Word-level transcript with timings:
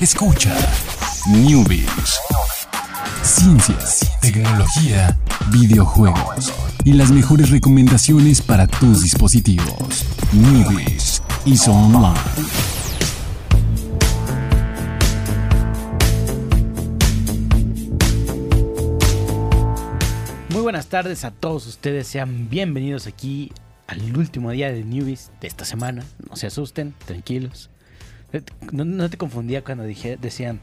Escucha 0.00 0.56
Newbies. 1.28 2.18
Ciencias, 3.22 4.10
tecnología, 4.22 5.18
videojuegos 5.52 6.54
y 6.86 6.94
las 6.94 7.10
mejores 7.10 7.50
recomendaciones 7.50 8.40
para 8.40 8.66
tus 8.66 9.02
dispositivos. 9.02 10.06
Newbies 10.32 11.22
y 11.44 11.54
Online. 11.68 12.18
Muy 20.48 20.62
buenas 20.62 20.86
tardes 20.86 21.26
a 21.26 21.30
todos 21.30 21.66
ustedes, 21.66 22.06
sean 22.06 22.48
bienvenidos 22.48 23.06
aquí 23.06 23.52
al 23.86 24.16
último 24.16 24.50
día 24.50 24.72
de 24.72 24.82
Newbies 24.82 25.30
de 25.42 25.48
esta 25.48 25.66
semana. 25.66 26.06
No 26.26 26.36
se 26.36 26.46
asusten, 26.46 26.94
tranquilos. 27.04 27.68
No, 28.72 28.84
no 28.84 29.08
te 29.10 29.16
confundía 29.16 29.62
cuando 29.64 29.84
dije, 29.84 30.16
decían, 30.20 30.60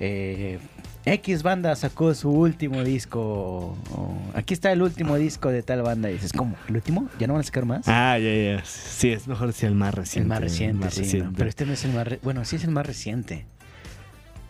eh, 0.00 0.58
X 1.06 1.42
banda 1.42 1.76
sacó 1.76 2.14
su 2.14 2.30
último 2.30 2.82
disco. 2.82 3.76
o, 3.90 4.18
aquí 4.34 4.54
está 4.54 4.72
el 4.72 4.80
último 4.82 5.16
disco 5.16 5.50
de 5.50 5.62
tal 5.62 5.82
banda. 5.82 6.10
Y 6.10 6.14
dices, 6.14 6.32
¿cómo? 6.32 6.56
¿El 6.68 6.76
último? 6.76 7.08
¿Ya 7.18 7.26
no 7.26 7.34
van 7.34 7.40
a 7.40 7.44
sacar 7.44 7.66
más? 7.66 7.86
Ah, 7.88 8.18
ya, 8.18 8.56
ya. 8.56 8.64
Sí, 8.64 9.10
es 9.10 9.28
mejor 9.28 9.48
decir 9.48 9.68
el 9.68 9.74
más 9.74 9.94
reciente. 9.94 10.22
el 10.24 10.28
más 10.28 10.40
reciente, 10.40 10.84
más 10.84 10.94
sí. 10.94 11.00
¿no? 11.00 11.04
reciente. 11.04 11.34
Pero 11.36 11.48
este 11.50 11.66
no 11.66 11.72
es 11.74 11.84
el 11.84 11.92
más... 11.92 12.06
re- 12.08 12.20
Bueno, 12.22 12.44
sí 12.44 12.56
es 12.56 12.64
el 12.64 12.70
más 12.70 12.86
reciente. 12.86 13.44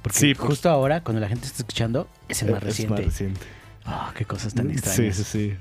Porque 0.02 0.19
Sí, 0.19 0.34
pues- 0.34 0.46
justo 0.48 0.70
ahora, 0.70 1.02
cuando 1.02 1.20
la 1.20 1.28
gente 1.28 1.46
está 1.46 1.58
escuchando, 1.58 2.08
es 2.28 2.42
el 2.42 2.50
más 2.52 2.58
Es 2.58 2.64
reciente. 2.69 3.02
reciente. 3.02 3.41
Ah, 3.84 4.12
qué 4.16 4.24
cosas 4.24 4.55
tan 4.55 4.69
Sí, 4.69 4.72
extrañas. 4.74 5.16
sí, 5.16 5.24
sí. 5.24 5.55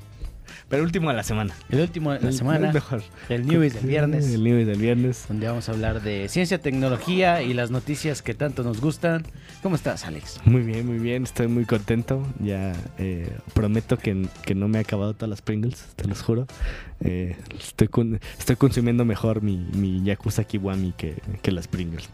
Pero 0.70 0.84
último 0.84 1.09
de 1.09 1.16
la 1.16 1.23
semana. 1.23 1.53
El 1.70 1.80
último 1.81 2.12
de 2.12 2.20
la 2.21 2.27
El- 2.30 2.34
semana, 2.34 2.67
el 2.67 2.73
mejor. 2.73 3.03
el 3.30 3.45
del 3.48 3.88
viernes. 3.88 4.25
El 4.34 4.44
Newbies 4.44 4.67
del 4.67 4.80
viernes. 4.80 5.25
donde 5.27 5.48
vamos 5.48 5.70
a 5.70 5.71
hablar 5.73 6.02
de 6.02 6.27
ciencia, 6.30 6.59
tecnología 6.59 7.41
y 7.41 7.53
las 7.53 7.71
noticias 7.71 8.21
que 8.21 8.34
tanto 8.34 8.63
nos 8.63 8.81
gustan. 8.81 9.23
¿Cómo 9.61 9.75
estás, 9.75 10.05
Alex? 10.05 10.39
Muy 10.45 10.61
bien, 10.61 10.85
muy 10.85 10.99
bien. 10.99 11.23
Estoy 11.23 11.47
muy 11.47 11.66
contento. 11.66 12.25
Ya 12.39 12.73
eh, 12.97 13.31
prometo 13.53 13.97
que, 13.97 14.28
que 14.45 14.55
no 14.55 14.67
me 14.67 14.78
he 14.78 14.81
acabado 14.81 15.13
todas 15.13 15.30
las 15.30 15.41
Pringles, 15.41 15.86
te 15.95 16.08
los 16.08 16.22
juro. 16.22 16.47
Eh, 17.02 17.35
estoy, 17.59 17.88
con- 17.88 18.19
estoy 18.39 18.56
consumiendo 18.56 19.06
mejor 19.06 19.41
mi, 19.41 19.58
mi 19.73 20.03
Yakuza 20.03 20.44
Kiwami 20.44 20.94
que, 20.97 21.16
que 21.41 21.52
las 21.52 21.67
Pringles. 21.67 22.09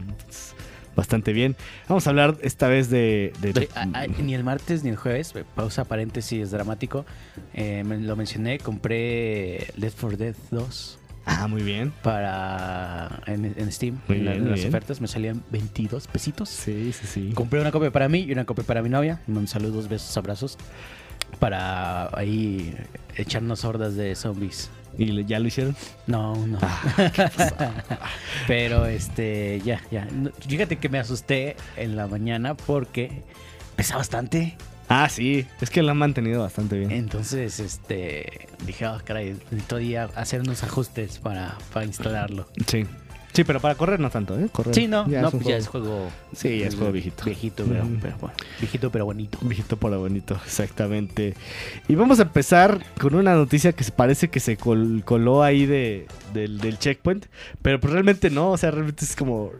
Bastante 0.95 1.34
bien. 1.34 1.56
Vamos 1.88 2.06
a 2.08 2.09
hablar 2.12 2.38
esta 2.42 2.68
vez 2.68 2.90
de... 2.90 3.34
de- 3.42 3.50
Oye, 3.58 3.70
a- 3.76 3.82
a- 4.02 4.08
ni 4.08 4.34
el 4.34 4.44
martes 4.44 4.84
ni 4.84 4.90
el 4.90 4.95
jueves, 4.98 5.34
eh, 5.36 5.44
pausa 5.56 5.86
paréntesis 5.86 6.52
dramático, 6.52 7.06
eh, 7.54 7.84
me- 7.86 7.98
lo 8.00 8.16
mencioné, 8.16 8.58
compré 8.59 9.67
Left 9.78 10.00
4 10.00 10.17
Dead 10.17 10.36
2 10.52 11.00
Ah, 11.26 11.48
muy 11.48 11.62
bien. 11.62 11.94
para 12.02 13.22
en, 13.28 13.45
en 13.56 13.72
Steam, 13.72 14.00
Muy 14.08 14.17
en, 14.17 14.26
la- 14.26 14.36
las 14.36 14.56
bien. 14.56 14.67
ofertas, 14.70 15.00
me 15.00 15.08
salían 15.08 15.44
22 15.52 16.08
pesitos. 16.08 16.50
Sí, 16.50 16.92
sí, 16.92 17.06
sí. 17.06 17.32
Compré 17.36 17.62
una 17.62 17.72
copia 17.72 17.92
para 17.92 18.10
mí 18.10 18.20
y 18.22 18.32
una 18.32 18.45
copia 18.45 18.64
para 18.64 18.82
mi 18.82 18.90
novia. 18.90 19.22
Un 19.28 19.48
saludos, 19.48 19.88
besos, 19.90 20.16
abrazos. 20.17 20.58
Para 21.38 22.10
ahí 22.17 22.73
echarnos 23.16 23.64
hordas 23.64 23.95
de 23.95 24.16
zombies. 24.16 24.72
¿Y 24.98 25.26
ya 25.26 25.40
lo 25.40 25.48
hicieron? 25.48 25.76
No, 26.08 26.36
no. 26.36 26.59
Pero 28.48 28.86
este, 28.86 29.62
ya, 29.64 29.82
ya. 29.92 30.08
Fíjate 30.48 30.78
que 30.78 30.90
me 30.90 31.00
asusté 31.00 31.56
en 31.78 31.95
la 31.95 32.08
mañana 32.08 32.56
porque 32.56 33.23
pesa 33.76 33.98
bastante. 33.98 34.58
Ah, 34.90 35.08
sí. 35.08 35.45
Es 35.62 35.70
que 35.70 35.84
lo 35.84 35.92
han 35.92 35.98
mantenido 35.98 36.42
bastante 36.42 36.78
bien. 36.78 36.92
Entonces, 36.92 37.60
este, 37.60 38.48
dije, 38.66 38.88
oh, 38.88 39.00
caray, 39.06 39.38
todavía 39.67 40.10
hacer 40.16 40.42
unos 40.42 40.64
ajustes 40.64 41.20
para, 41.20 41.58
para 41.72 41.86
instalarlo. 41.86 42.48
Sí. 42.66 42.86
Sí, 43.31 43.44
pero 43.44 43.59
para 43.59 43.75
correr 43.75 43.99
no 43.99 44.09
tanto, 44.09 44.38
¿eh? 44.39 44.47
Correr. 44.52 44.73
Sí, 44.73 44.88
no, 44.88 45.08
Ya 45.08 45.22
no, 45.22 45.27
es 45.27 45.33
un 45.33 45.39
pues 45.41 45.47
ya 45.63 45.69
juego. 45.69 45.88
es 45.88 45.88
juego. 45.88 46.11
Sí, 46.33 46.59
ya 46.59 46.67
es 46.67 46.75
juego 46.75 46.91
viejito. 46.91 47.23
Viejito, 47.25 47.63
pero, 47.67 47.86
Mm. 47.86 47.99
pero 48.02 48.17
bueno, 48.19 48.36
viejito, 48.59 48.89
pero 48.91 49.05
bonito. 49.05 49.38
Viejito 49.41 49.77
por 49.77 49.95
bonito, 49.97 50.39
exactamente. 50.45 51.36
Y 51.88 51.95
vamos 51.95 52.19
a 52.19 52.23
empezar 52.23 52.80
con 52.99 53.16
una 53.16 53.36
noticia 53.36 53.71
que 53.73 53.83
parece 53.95 54.30
que 54.30 54.39
se 54.39 54.58
col- 54.58 55.04
coló 55.05 55.43
ahí 55.43 55.65
de, 55.65 56.08
del, 56.33 56.59
del 56.59 56.77
checkpoint, 56.80 57.26
pero 57.61 57.80
pues 57.80 57.93
realmente 57.93 58.30
no, 58.30 58.52
o 58.52 58.58
sea, 58.58 58.71
realmente 58.71 59.05
es 59.05 59.15
como 59.15 59.52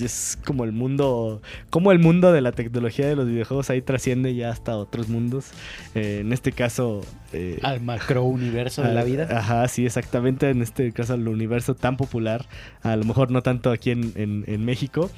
es 0.00 0.38
como 0.44 0.64
el 0.64 0.72
mundo, 0.72 1.40
como 1.70 1.92
el 1.92 1.98
mundo 1.98 2.32
de 2.32 2.40
la 2.40 2.52
tecnología 2.52 3.06
de 3.06 3.16
los 3.16 3.26
videojuegos 3.26 3.70
ahí 3.70 3.82
trasciende 3.82 4.34
ya 4.34 4.50
hasta 4.50 4.76
otros 4.76 5.08
mundos. 5.08 5.46
Eh, 5.94 6.18
en 6.20 6.32
este 6.32 6.52
caso, 6.52 7.02
eh, 7.32 7.58
Al 7.62 7.80
macro 7.80 8.24
universo 8.24 8.82
de 8.82 8.92
la 8.92 9.00
al- 9.00 9.06
vida. 9.06 9.28
Ajá, 9.30 9.66
sí, 9.68 9.86
exactamente. 9.86 10.50
En 10.50 10.60
este 10.62 10.92
caso, 10.92 11.14
el 11.14 11.26
universo 11.28 11.74
tan 11.74 11.96
popular. 11.96 12.46
A 12.82 12.96
lo 12.96 13.04
mejor 13.12 13.30
no 13.30 13.42
tanto 13.42 13.70
aquí 13.70 13.90
en, 13.90 14.12
en- 14.16 14.44
en 14.46 14.64
México. 14.64 15.10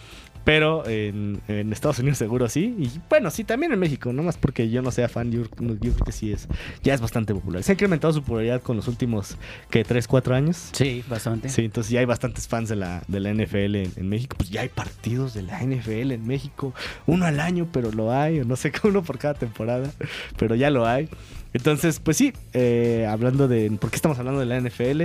Pero 0.45 0.87
en, 0.87 1.41
en 1.49 1.73
Estados 1.73 2.01
Unidos 2.01 2.19
seguro 2.19 2.51
sí. 2.51 2.75
Y 2.79 2.91
bueno, 3.09 3.31
sí, 3.31 3.45
también 3.45 3.73
en 3.73 3.79
México. 3.79 4.13
No 4.13 4.23
más 4.23 4.37
porque 4.37 4.69
yo 4.69 4.83
no 4.83 4.91
sea 4.91 5.09
fan. 5.09 5.33
Yo, 5.33 5.45
yo 5.59 5.93
creo 5.93 6.05
que 6.05 6.13
sí 6.13 6.33
es. 6.33 6.49
Ya 6.83 6.93
es 6.93 7.01
bastante 7.01 7.33
popular. 7.33 7.63
Se 7.63 7.73
ha 7.73 7.75
incrementado 7.75 8.13
su 8.13 8.21
popularidad 8.21 8.61
con 8.61 8.77
los 8.77 8.87
últimos, 8.87 9.39
que 9.71 9.85
3, 9.85 10.07
4 10.07 10.35
años. 10.35 10.69
Sí, 10.73 11.03
bastante. 11.09 11.49
Sí, 11.49 11.65
entonces 11.65 11.91
ya 11.91 12.01
hay 12.01 12.05
bastantes 12.05 12.47
fans 12.47 12.69
de 12.69 12.77
la, 12.77 13.03
de 13.09 13.21
la 13.21 13.33
NFL 13.33 13.75
en, 13.77 13.93
en 13.97 14.07
México. 14.11 14.37
Pues 14.37 14.51
ya 14.51 14.61
hay 14.61 14.69
partidos 14.69 15.33
de 15.33 15.45
la 15.45 15.63
NFL 15.65 16.13
en 16.13 16.27
México. 16.27 16.75
Uno 17.07 17.25
al 17.25 17.41
año, 17.41 17.67
pero 17.73 17.91
lo 17.91 18.13
hay. 18.13 18.41
O 18.41 18.45
no 18.45 18.57
sé, 18.57 18.71
uno 18.85 19.03
por 19.03 19.17
cada 19.17 19.33
temporada. 19.33 19.91
Pero 20.37 20.55
ya 20.57 20.69
lo 20.69 20.87
hay. 20.87 21.09
Entonces, 21.55 22.01
pues 22.01 22.17
sí, 22.17 22.33
eh, 22.53 23.07
hablando 23.09 23.47
de... 23.47 23.71
¿Por 23.81 23.89
qué 23.91 23.97
estamos 23.97 24.19
hablando 24.19 24.41
de 24.41 24.47
la 24.47 24.61
NFL? 24.61 25.03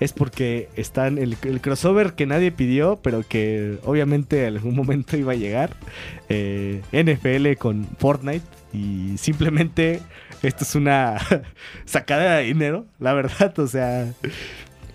Es 0.00 0.12
porque 0.12 0.68
están 0.76 1.16
el, 1.16 1.36
crossover 1.60 2.14
que 2.14 2.26
nadie 2.26 2.50
pidió, 2.50 2.98
pero 3.02 3.22
que 3.26 3.78
obviamente 3.84 4.46
en 4.46 4.56
algún 4.56 4.74
momento 4.74 5.16
iba 5.16 5.32
a 5.32 5.36
llegar. 5.36 5.70
eh, 6.28 6.82
NFL 6.92 7.56
con 7.58 7.86
Fortnite. 7.98 8.44
Y 8.72 9.16
simplemente 9.16 10.00
esto 10.42 10.64
es 10.64 10.74
una 10.74 11.18
sacada 11.84 12.38
de 12.38 12.44
dinero, 12.44 12.84
la 12.98 13.12
verdad. 13.14 13.56
O 13.60 13.68
sea, 13.68 14.12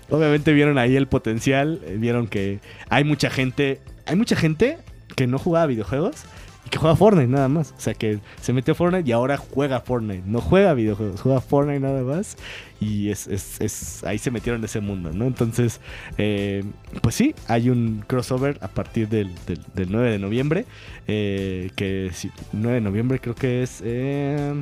obviamente 0.09 0.51
vieron 0.51 0.77
ahí 0.77 0.97
el 0.97 1.07
potencial. 1.07 1.79
eh, 1.85 1.95
Vieron 1.97 2.27
que 2.27 2.59
hay 2.89 3.05
mucha 3.05 3.29
gente... 3.29 3.79
Hay 4.05 4.17
mucha 4.17 4.35
gente 4.35 4.77
que 5.15 5.25
no 5.25 5.37
jugaba 5.39 5.65
videojuegos 5.67 6.25
y 6.67 6.69
que 6.69 6.77
juega 6.77 6.97
Fortnite 6.97 7.27
nada 7.29 7.47
más. 7.47 7.73
O 7.77 7.79
sea, 7.79 7.93
que 7.93 8.19
se 8.41 8.51
metió 8.51 8.73
a 8.73 8.75
Fortnite 8.75 9.07
y 9.07 9.13
ahora 9.13 9.37
juega 9.37 9.79
Fortnite. 9.79 10.23
No 10.25 10.41
juega 10.41 10.73
videojuegos, 10.73 11.21
juega 11.21 11.39
Fortnite 11.39 11.79
nada 11.79 12.03
más. 12.03 12.35
Y 12.81 13.09
es, 13.09 13.25
es- 13.27 13.61
es- 13.61 14.03
ahí 14.03 14.17
se 14.17 14.31
metieron 14.31 14.59
en 14.61 14.65
ese 14.65 14.81
mundo, 14.81 15.11
¿no? 15.13 15.25
Entonces, 15.25 15.79
eh, 16.17 16.65
pues 17.01 17.15
sí, 17.15 17.33
hay 17.47 17.69
un 17.69 18.03
crossover 18.05 18.57
a 18.61 18.67
partir 18.67 19.07
del, 19.07 19.33
del- 19.45 19.61
del 19.73 19.91
9 19.91 20.11
de 20.11 20.19
noviembre. 20.19 20.65
eh, 21.07 21.71
que 21.77 22.11
sí, 22.13 22.29
9 22.51 22.75
de 22.75 22.81
noviembre 22.81 23.19
creo 23.19 23.33
que 23.35 23.63
es 23.63 23.81
eh, 23.85 24.53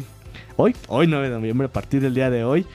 hoy. 0.58 0.76
Hoy 0.88 1.08
9 1.08 1.30
de 1.30 1.36
noviembre, 1.36 1.66
a 1.66 1.72
partir 1.72 2.02
del 2.02 2.14
día 2.14 2.30
de 2.30 2.44
hoy. 2.44 2.66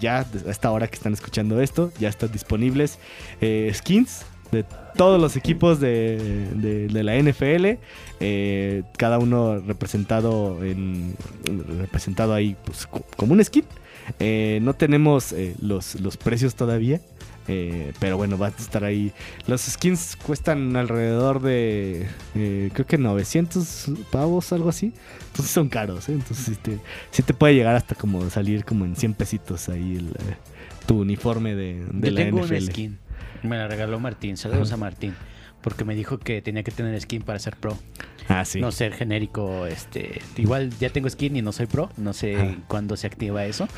ya 0.00 0.20
a 0.20 0.50
esta 0.50 0.70
hora 0.70 0.88
que 0.88 0.96
están 0.96 1.12
escuchando 1.12 1.60
esto, 1.60 1.92
ya 2.00 2.08
están 2.08 2.30
disponibles 2.32 2.98
eh, 3.40 3.70
skins 3.74 4.24
de 4.52 4.64
todos 4.96 5.20
los 5.20 5.36
equipos 5.36 5.78
de, 5.80 6.46
de- 6.54 6.88
de 6.88 7.02
la 7.04 7.16
NFL, 7.16 7.78
eh, 8.20 8.82
cada 8.98 9.18
uno 9.18 9.58
representado 9.60 10.64
en 10.64 11.14
representado 11.78 12.34
ahí 12.34 12.56
pues, 12.64 12.86
co- 12.86 13.04
como 13.16 13.32
un 13.34 13.44
skin. 13.44 13.64
Eh, 14.18 14.58
no 14.62 14.74
tenemos 14.74 15.32
eh, 15.32 15.54
los, 15.60 16.00
los 16.00 16.16
precios 16.16 16.56
todavía, 16.56 17.00
eh, 17.46 17.92
pero 18.00 18.16
bueno, 18.16 18.36
va 18.38 18.46
a 18.48 18.50
estar 18.50 18.82
ahí. 18.82 19.12
Los 19.46 19.60
skins 19.62 20.16
cuestan 20.16 20.74
alrededor 20.74 21.40
de, 21.40 22.08
eh, 22.34 22.70
creo 22.72 22.86
que 22.86 22.98
900 22.98 23.86
pavos, 24.10 24.52
algo 24.52 24.68
así. 24.70 24.92
Entonces 25.28 25.52
son 25.52 25.68
caros, 25.68 26.08
entonces 26.08 26.44
sí 26.44 26.56
te, 26.60 26.78
sí 27.12 27.22
te 27.22 27.32
puede 27.34 27.54
llegar 27.54 27.76
hasta 27.76 27.94
como 27.94 28.28
salir 28.30 28.64
como 28.64 28.84
en 28.84 28.96
100 28.96 29.14
pesitos 29.14 29.68
ahí 29.68 29.96
el, 29.98 30.10
tu 30.86 31.00
uniforme 31.02 31.54
de, 31.54 31.84
de 31.92 32.08
Yo 32.10 32.14
la 32.16 32.24
tengo 32.24 32.40
NFL. 32.40 32.52
una 32.52 32.60
skin. 32.66 32.98
Me 33.42 33.56
la 33.56 33.68
regaló 33.68 34.00
Martín. 34.00 34.36
Saludos 34.36 34.72
a 34.72 34.76
Martín. 34.76 35.14
Porque 35.60 35.84
me 35.84 35.94
dijo 35.94 36.18
que 36.18 36.40
tenía 36.40 36.62
que 36.62 36.70
tener 36.70 36.98
skin 37.00 37.22
para 37.22 37.38
ser 37.38 37.56
pro. 37.56 37.76
Ah, 38.28 38.44
sí. 38.44 38.60
No 38.60 38.70
ser 38.70 38.92
genérico, 38.94 39.66
este. 39.66 40.22
Igual 40.36 40.70
ya 40.78 40.88
tengo 40.90 41.10
skin 41.10 41.36
y 41.36 41.42
no 41.42 41.52
soy 41.52 41.66
pro. 41.66 41.90
No 41.96 42.12
sé 42.12 42.56
cuándo 42.68 42.96
se 42.96 43.06
activa 43.06 43.44
eso. 43.44 43.68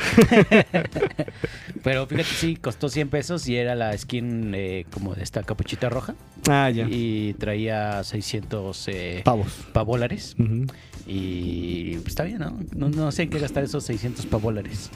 Pero 1.83 2.07
fíjate, 2.07 2.29
sí, 2.29 2.57
costó 2.57 2.89
100 2.89 3.09
pesos 3.09 3.49
y 3.49 3.57
era 3.57 3.75
la 3.75 3.97
skin 3.97 4.53
eh, 4.55 4.87
como 4.93 5.15
de 5.15 5.23
esta 5.23 5.43
capuchita 5.43 5.89
roja. 5.89 6.15
Ah, 6.49 6.71
ya. 6.71 6.87
Y 6.89 7.35
traía 7.35 8.05
600 8.05 8.89
eh, 8.89 9.23
Pavos. 9.25 9.67
pavólares. 9.73 10.37
Ujú. 10.39 10.67
Y 11.07 11.95
pues, 11.97 12.09
está 12.09 12.25
bien, 12.25 12.39
¿no? 12.39 12.59
¿no? 12.77 12.91
No 12.91 13.11
sé 13.11 13.25
en 13.25 13.31
qué 13.31 13.39
gastar 13.39 13.65
esos 13.65 13.85
600 13.85 14.27
pavólares. 14.27 14.91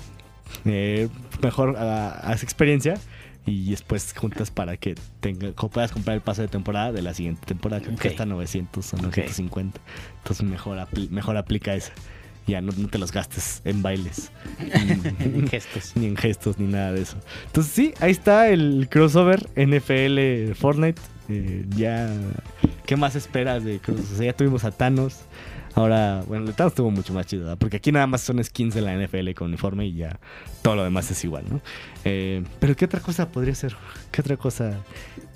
Eh, 0.64 1.08
mejor 1.42 1.76
ah, 1.78 2.20
haz 2.22 2.42
experiencia 2.42 2.98
y 3.46 3.70
después 3.70 4.12
juntas 4.12 4.50
para 4.50 4.76
que 4.76 4.96
tenga, 5.20 5.52
puedas 5.52 5.92
comprar 5.92 6.16
el 6.16 6.20
pase 6.20 6.42
de 6.42 6.48
temporada 6.48 6.92
de 6.92 7.00
la 7.02 7.14
siguiente 7.14 7.46
temporada, 7.46 7.80
que 7.80 7.90
Ok. 7.90 8.00
cuesta 8.02 8.26
900 8.26 8.94
o 8.94 8.96
950. 8.98 9.80
Entonces 10.18 10.44
mejor, 10.46 10.78
mejor 11.10 11.36
aplica 11.36 11.74
esa. 11.74 11.92
Ya 12.48 12.60
no, 12.60 12.72
no 12.76 12.86
te 12.88 12.98
los 12.98 13.10
gastes 13.10 13.60
en 13.64 13.82
bailes. 13.82 14.30
en 15.20 15.48
gestos. 15.48 15.92
ni 15.96 16.06
en 16.06 16.16
gestos 16.16 16.58
ni 16.58 16.66
nada 16.66 16.92
de 16.92 17.02
eso. 17.02 17.16
Entonces 17.46 17.72
sí, 17.72 17.94
ahí 18.00 18.10
está 18.12 18.48
el 18.48 18.88
crossover 18.90 19.48
NFL 19.56 20.52
Fortnite. 20.54 21.00
Eh, 21.28 21.64
ya, 21.76 22.08
¿qué 22.86 22.96
más 22.96 23.16
esperas 23.16 23.64
de 23.64 23.80
Cruz? 23.80 24.12
O 24.12 24.16
sea, 24.16 24.26
ya 24.26 24.32
tuvimos 24.32 24.62
a 24.64 24.70
Thanos. 24.70 25.20
Ahora, 25.76 26.24
bueno, 26.26 26.48
el 26.48 26.54
Thanos 26.54 26.72
estuvo 26.72 26.90
mucho 26.90 27.12
más 27.12 27.26
chido, 27.26 27.42
¿verdad? 27.42 27.58
porque 27.58 27.76
aquí 27.76 27.92
nada 27.92 28.06
más 28.06 28.22
son 28.22 28.42
skins 28.42 28.74
de 28.74 28.80
la 28.80 28.96
NFL 28.96 29.32
con 29.34 29.48
uniforme 29.48 29.84
y 29.84 29.94
ya 29.94 30.18
todo 30.62 30.74
lo 30.74 30.82
demás 30.82 31.10
es 31.10 31.22
igual, 31.22 31.44
¿no? 31.50 31.60
Eh, 32.06 32.42
pero 32.58 32.74
¿qué 32.74 32.86
otra 32.86 33.00
cosa 33.00 33.28
podría 33.28 33.54
ser? 33.54 33.76
¿Qué 34.10 34.22
otra 34.22 34.38
cosa? 34.38 34.72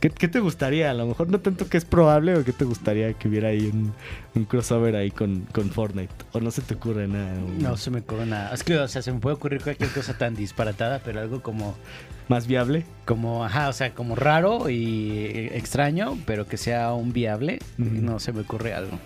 ¿Qué, 0.00 0.08
qué 0.08 0.28
te 0.28 0.40
gustaría? 0.40 0.90
A 0.90 0.94
lo 0.94 1.06
mejor 1.06 1.28
no 1.28 1.40
tanto 1.40 1.69
que 1.69 1.76
es 1.76 1.84
probable 1.84 2.38
o 2.38 2.42
qué 2.42 2.54
te 2.54 2.64
gustaría 2.64 3.12
que 3.12 3.28
hubiera 3.28 3.48
ahí 3.48 3.66
un, 3.70 3.92
un 4.34 4.44
crossover 4.46 4.96
ahí 4.96 5.10
con, 5.10 5.40
con 5.52 5.69
Fortnite. 5.69 6.14
¿O 6.32 6.40
no 6.40 6.50
se 6.50 6.62
te 6.62 6.72
ocurre 6.72 7.06
nada? 7.06 7.34
No 7.58 7.76
se 7.76 7.90
me 7.90 7.98
ocurre 8.00 8.25
nada. 8.25 8.54
Es 8.54 8.64
que, 8.64 8.78
o 8.78 8.88
sea, 8.88 9.02
se 9.02 9.12
me 9.12 9.20
puede 9.20 9.37
ocurrir 9.37 9.60
cualquier 9.62 9.90
cosa 9.90 10.16
tan 10.16 10.34
disparatada, 10.34 11.02
pero 11.04 11.20
algo 11.20 11.42
como, 11.42 11.76
¿Más 12.28 12.46
viable? 12.46 12.87
como, 13.04 13.44
ajá, 13.44 13.69
o 13.69 13.75
sea, 13.75 13.92
como 13.94 14.16
raro 14.16 14.70
y 14.70 15.50
extraño, 15.52 16.16
pero 16.25 16.46
que 16.46 16.56
sea 16.56 16.87
aún 16.87 17.12
viable. 17.12 17.58
No 17.76 18.20
se 18.20 18.32
me 18.32 18.40
ocurre 18.40 18.72
algo. 18.72 18.98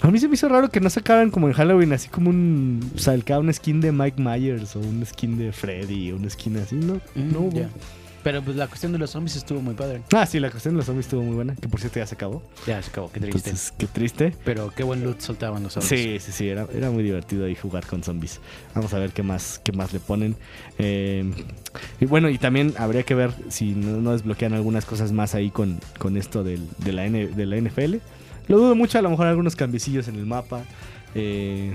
A 0.00 0.10
mí 0.10 0.18
se 0.18 0.26
me 0.28 0.34
hizo 0.34 0.48
raro 0.48 0.68
que 0.68 0.80
no 0.80 0.90
sacaran 0.90 1.30
como 1.30 1.46
en 1.48 1.52
Halloween, 1.54 1.92
así 1.92 2.08
como 2.08 2.30
un. 2.30 2.90
O 2.94 2.98
sea, 2.98 3.16
cada 3.20 3.38
un 3.40 3.52
skin 3.52 3.80
de 3.80 3.92
Mike 3.92 4.20
Myers 4.20 4.74
o 4.74 4.80
un 4.80 5.04
skin 5.06 5.38
de 5.38 5.52
Freddy 5.52 6.10
o 6.12 6.16
un 6.16 6.28
skin 6.28 6.56
así, 6.56 6.74
¿no? 6.76 6.94
Mm, 7.14 7.32
no. 7.32 7.50
Pero 8.24 8.40
pues 8.40 8.56
la 8.56 8.68
cuestión 8.68 8.92
de 8.92 8.98
los 8.98 9.10
zombies 9.10 9.34
estuvo 9.34 9.60
muy 9.60 9.74
padre. 9.74 10.02
Ah, 10.12 10.26
sí, 10.26 10.38
la 10.38 10.48
cuestión 10.48 10.74
de 10.74 10.78
los 10.78 10.86
zombies 10.86 11.06
estuvo 11.06 11.22
muy 11.24 11.34
buena, 11.34 11.56
que 11.56 11.68
por 11.68 11.80
cierto 11.80 11.98
ya 11.98 12.06
se 12.06 12.14
acabó. 12.14 12.40
Ya 12.68 12.80
se 12.80 12.90
acabó, 12.90 13.10
qué 13.10 13.18
triste. 13.18 13.50
Entonces, 13.50 13.74
qué 13.76 13.86
triste. 13.88 14.32
Pero 14.44 14.72
qué 14.76 14.84
buen 14.84 15.02
loot 15.02 15.20
soltaban 15.20 15.62
los 15.64 15.72
zombies. 15.72 15.88
Sí, 15.90 16.18
sí, 16.20 16.30
sí, 16.32 16.48
era, 16.48 16.68
era 16.72 16.90
muy 16.92 17.02
divertido 17.02 17.46
ahí 17.46 17.56
jugar 17.56 17.84
con 17.84 18.04
zombies. 18.04 18.38
Vamos 18.76 18.94
a 18.94 19.00
ver 19.00 19.10
qué 19.10 19.24
más, 19.24 19.60
qué 19.64 19.72
más 19.72 19.92
le 19.92 19.98
ponen. 19.98 20.36
Eh, 20.78 21.32
y 22.00 22.04
bueno, 22.04 22.28
y 22.28 22.38
también 22.38 22.74
habría 22.78 23.02
que 23.02 23.16
ver 23.16 23.32
si 23.48 23.72
no, 23.74 24.00
no 24.00 24.12
desbloquean 24.12 24.52
algunas 24.52 24.84
cosas 24.84 25.10
más 25.10 25.34
ahí 25.34 25.50
con, 25.50 25.80
con 25.98 26.16
esto 26.16 26.44
del- 26.44 26.68
de, 26.78 26.92
la 26.92 27.06
N- 27.06 27.26
de 27.26 27.46
la 27.46 27.56
NFL. 27.56 27.96
Lo 28.52 28.58
dudo 28.58 28.74
mucho, 28.74 28.98
a 28.98 29.02
lo 29.02 29.08
mejor 29.08 29.28
algunos 29.28 29.56
cambiecillos 29.56 30.08
en 30.08 30.16
el 30.16 30.26
mapa. 30.26 30.60
Eh, 31.14 31.74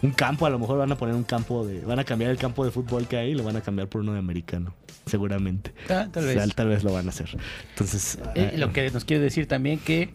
un 0.00 0.10
campo, 0.12 0.46
a 0.46 0.50
lo 0.50 0.58
mejor 0.58 0.78
van 0.78 0.90
a 0.90 0.96
poner 0.96 1.14
un 1.14 1.22
campo 1.22 1.66
de. 1.66 1.82
Van 1.82 1.98
a 1.98 2.04
cambiar 2.04 2.30
el 2.30 2.38
campo 2.38 2.64
de 2.64 2.70
fútbol 2.70 3.06
que 3.06 3.18
hay 3.18 3.32
y 3.32 3.34
lo 3.34 3.42
van 3.44 3.56
a 3.56 3.60
cambiar 3.60 3.88
por 3.88 4.00
uno 4.00 4.14
de 4.14 4.18
americano. 4.18 4.72
Seguramente. 5.04 5.74
Ah, 5.90 6.08
tal 6.10 6.24
O 6.24 6.26
vez. 6.26 6.36
sea, 6.36 6.46
tal 6.54 6.68
vez 6.68 6.82
lo 6.82 6.94
van 6.94 7.04
a 7.04 7.10
hacer. 7.10 7.28
Entonces. 7.70 8.18
Eh, 8.34 8.52
ah, 8.54 8.56
lo 8.56 8.72
que 8.72 8.90
nos 8.90 9.04
quiere 9.04 9.22
decir 9.22 9.46
también 9.46 9.80
que, 9.80 10.08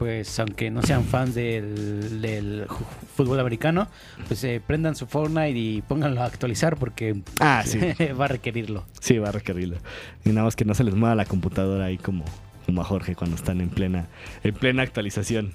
pues, 0.00 0.36
aunque 0.40 0.68
no 0.72 0.82
sean 0.82 1.04
fans 1.04 1.36
del, 1.36 2.66
fútbol 3.14 3.38
americano, 3.38 3.86
pues 4.26 4.42
eh, 4.42 4.60
prendan 4.66 4.96
su 4.96 5.06
Fortnite 5.06 5.56
y 5.56 5.82
pónganlo 5.82 6.22
a 6.22 6.24
actualizar 6.24 6.76
porque 6.76 7.22
Ah, 7.38 7.62
sí. 7.64 7.78
va 8.20 8.24
a 8.24 8.28
requerirlo. 8.28 8.84
Sí, 9.00 9.18
va 9.18 9.28
a 9.28 9.32
requerirlo. 9.32 9.76
Y 10.24 10.30
nada 10.30 10.42
más 10.42 10.56
que 10.56 10.64
no 10.64 10.74
se 10.74 10.82
les 10.82 10.96
mueva 10.96 11.14
la 11.14 11.24
computadora 11.24 11.84
ahí 11.84 11.98
como, 11.98 12.24
como 12.66 12.82
a 12.82 12.84
Jorge 12.84 13.14
cuando 13.14 13.36
están 13.36 13.60
en 13.60 13.70
plena, 13.70 14.08
en 14.42 14.54
plena 14.54 14.82
actualización. 14.82 15.54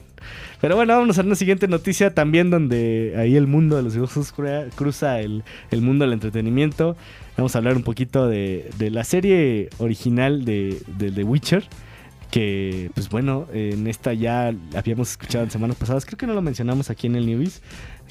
Pero 0.61 0.75
bueno, 0.75 0.97
vamos 0.97 1.19
a 1.19 1.21
una 1.21 1.35
siguiente 1.35 1.67
noticia 1.67 2.13
también 2.15 2.49
donde 2.49 3.15
ahí 3.17 3.35
el 3.35 3.47
mundo 3.47 3.75
de 3.75 3.83
los 3.83 3.93
dibujos 3.93 4.33
cru- 4.33 4.69
cruza 4.75 5.19
el, 5.19 5.43
el 5.69 5.81
mundo 5.81 6.05
del 6.05 6.13
entretenimiento. 6.13 6.95
Vamos 7.37 7.55
a 7.55 7.59
hablar 7.59 7.75
un 7.75 7.83
poquito 7.83 8.27
de, 8.27 8.69
de 8.77 8.89
la 8.89 9.03
serie 9.03 9.69
original 9.77 10.45
de, 10.45 10.81
de 10.97 11.11
The 11.11 11.23
Witcher. 11.23 11.67
Que, 12.29 12.91
pues 12.93 13.09
bueno, 13.09 13.47
en 13.51 13.87
esta 13.87 14.13
ya 14.13 14.53
habíamos 14.73 15.11
escuchado 15.11 15.43
en 15.43 15.51
semanas 15.51 15.75
pasadas, 15.75 16.05
creo 16.05 16.17
que 16.17 16.27
no 16.27 16.33
lo 16.33 16.41
mencionamos 16.41 16.89
aquí 16.89 17.07
en 17.07 17.17
el 17.17 17.25
Newbies, 17.25 17.61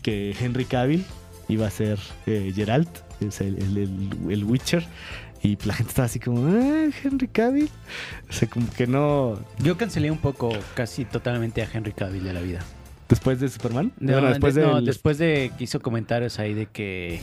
que 0.02 0.36
Henry 0.38 0.66
Cavill 0.66 1.06
iba 1.50 1.66
a 1.66 1.70
ser 1.70 1.98
eh, 2.26 2.52
Geralt, 2.54 2.88
el, 3.20 3.30
el- 3.46 3.76
el- 3.78 4.30
el 4.32 4.44
Witcher. 4.44 4.84
Y 5.42 5.56
la 5.64 5.72
gente 5.72 5.88
estaba 5.90 6.04
así 6.06 6.20
como, 6.20 6.46
ah, 6.46 6.88
Henry 7.02 7.26
Cavill. 7.28 7.70
O 8.28 8.32
sea, 8.32 8.48
como 8.48 8.68
que 8.70 8.86
no. 8.86 9.40
Yo 9.58 9.76
cancelé 9.78 10.10
un 10.10 10.18
poco, 10.18 10.50
casi 10.74 11.06
totalmente 11.06 11.62
a 11.62 11.68
Henry 11.72 11.92
Cavill 11.92 12.22
de 12.24 12.32
la 12.34 12.40
vida. 12.42 12.60
Después 13.08 13.40
de 13.40 13.48
Superman. 13.48 13.90
No, 13.98 14.12
bueno, 14.12 14.28
después 14.28 14.54
de- 14.54 14.60
de. 14.60 14.66
no, 14.66 14.82
después 14.82 15.16
de 15.18 15.50
que 15.56 15.64
hizo 15.64 15.80
comentarios 15.80 16.38
ahí 16.38 16.52
de 16.54 16.66
que 16.66 17.20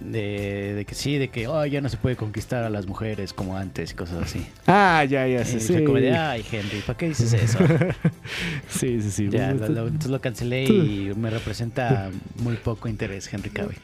de, 0.00 0.74
de 0.74 0.84
que 0.84 0.94
sí, 0.94 1.18
de 1.18 1.28
que 1.28 1.48
oh, 1.48 1.64
ya 1.66 1.80
no 1.80 1.88
se 1.88 1.96
puede 1.96 2.16
conquistar 2.16 2.64
a 2.64 2.70
las 2.70 2.86
mujeres 2.86 3.32
como 3.32 3.56
antes 3.56 3.92
y 3.92 3.94
cosas 3.94 4.22
así. 4.22 4.46
Ah, 4.66 5.04
ya, 5.08 5.26
ya, 5.26 5.44
sí, 5.44 5.56
Eh, 5.56 5.60
sí. 5.60 5.84
como 5.84 5.98
de, 5.98 6.12
ay, 6.16 6.44
Henry, 6.50 6.80
¿para 6.86 6.96
qué 6.96 7.08
dices 7.08 7.32
eso? 7.32 7.58
sí, 8.68 9.00
sí, 9.02 9.10
sí. 9.10 9.28
ya, 9.30 9.52
Bueno, 9.52 9.68
lo- 9.68 9.74
lo- 9.74 9.86
entonces 9.88 10.10
lo 10.10 10.20
cancelé 10.20 10.64
y 10.64 11.12
me 11.16 11.30
representa 11.30 12.10
muy 12.42 12.56
poco 12.56 12.88
interés 12.88 13.32
Henry 13.32 13.50
Cavill. 13.50 13.78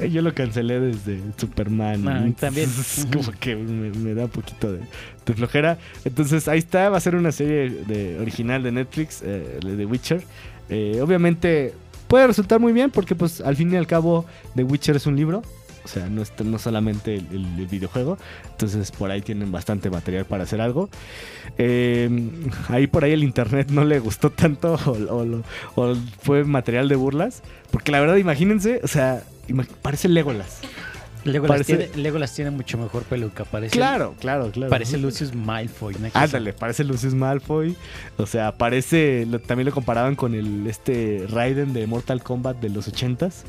Eh, 0.00 0.10
Yo 0.10 0.22
lo 0.22 0.34
cancelé 0.34 0.80
desde 0.80 1.20
Superman. 1.36 2.08
Ah, 2.08 2.26
también. 2.38 2.68
Es 2.78 3.06
como 3.12 3.30
que 3.38 3.54
me, 3.56 3.90
me 3.90 4.14
da 4.14 4.24
un 4.24 4.30
poquito 4.30 4.72
de, 4.72 4.80
de 5.26 5.34
flojera. 5.34 5.78
Entonces 6.04 6.48
ahí 6.48 6.58
está, 6.58 6.88
va 6.90 6.96
a 6.96 7.00
ser 7.00 7.14
una 7.14 7.30
serie 7.32 7.70
de, 7.86 8.18
original 8.18 8.62
de 8.62 8.72
Netflix, 8.72 9.22
eh, 9.24 9.58
de 9.64 9.76
The 9.76 9.86
Witcher. 9.86 10.22
Eh, 10.70 10.98
obviamente 11.02 11.74
puede 12.08 12.26
resultar 12.26 12.60
muy 12.60 12.72
bien 12.72 12.90
porque 12.90 13.14
pues 13.14 13.40
al 13.40 13.56
fin 13.56 13.72
y 13.72 13.76
al 13.76 13.86
cabo 13.86 14.24
The 14.54 14.64
Witcher 14.64 14.96
es 14.96 15.06
un 15.06 15.16
libro. 15.16 15.42
O 15.84 15.88
sea, 15.88 16.08
no, 16.08 16.22
es, 16.22 16.32
no 16.42 16.58
solamente 16.58 17.14
el, 17.16 17.66
videojuego. 17.70 18.16
Entonces 18.50 18.90
por 18.90 19.10
ahí 19.10 19.20
tienen 19.20 19.52
bastante 19.52 19.90
material 19.90 20.24
para 20.24 20.44
hacer 20.44 20.60
algo. 20.62 20.88
Eh, 21.58 22.08
ahí 22.68 22.86
por 22.86 23.04
ahí 23.04 23.12
el 23.12 23.22
internet 23.22 23.68
no 23.70 23.84
le 23.84 23.98
gustó 23.98 24.30
tanto 24.30 24.78
o, 25.76 25.94
fue 26.22 26.44
material 26.44 26.88
de 26.88 26.96
burlas. 26.96 27.42
Porque 27.70 27.92
la 27.92 28.00
verdad, 28.00 28.16
imagínense, 28.16 28.80
o 28.82 28.88
sea, 28.88 29.22
parece 29.82 30.08
Legolas. 30.08 30.60
Legolas, 31.24 31.62
Parece- 31.62 31.76
tiene, 31.88 32.02
Legolas 32.02 32.34
tiene 32.34 32.50
mucho 32.50 32.76
mejor 32.78 33.02
peluca, 33.04 33.44
parece 33.44 33.72
Claro, 33.76 34.14
claro, 34.20 34.50
claro. 34.50 34.70
parece 34.70 34.98
Lucius 34.98 35.34
Malfoy. 35.34 35.94
cosa. 35.94 36.10
Ándale, 36.22 36.52
parece 36.52 36.84
Lucius 36.84 37.14
Malfoy. 37.14 37.76
O 38.18 38.26
sea, 38.26 38.52
parece. 38.52 39.26
lo- 39.26 39.38
también 39.40 39.66
lo 39.66 39.72
comparaban 39.72 40.16
con 40.16 40.34
el 40.34 40.66
este 40.66 41.26
Raiden 41.30 41.72
de 41.72 41.86
Mortal 41.86 42.22
Kombat 42.22 42.60
de 42.60 42.68
los 42.68 42.88
80s. 42.88 43.44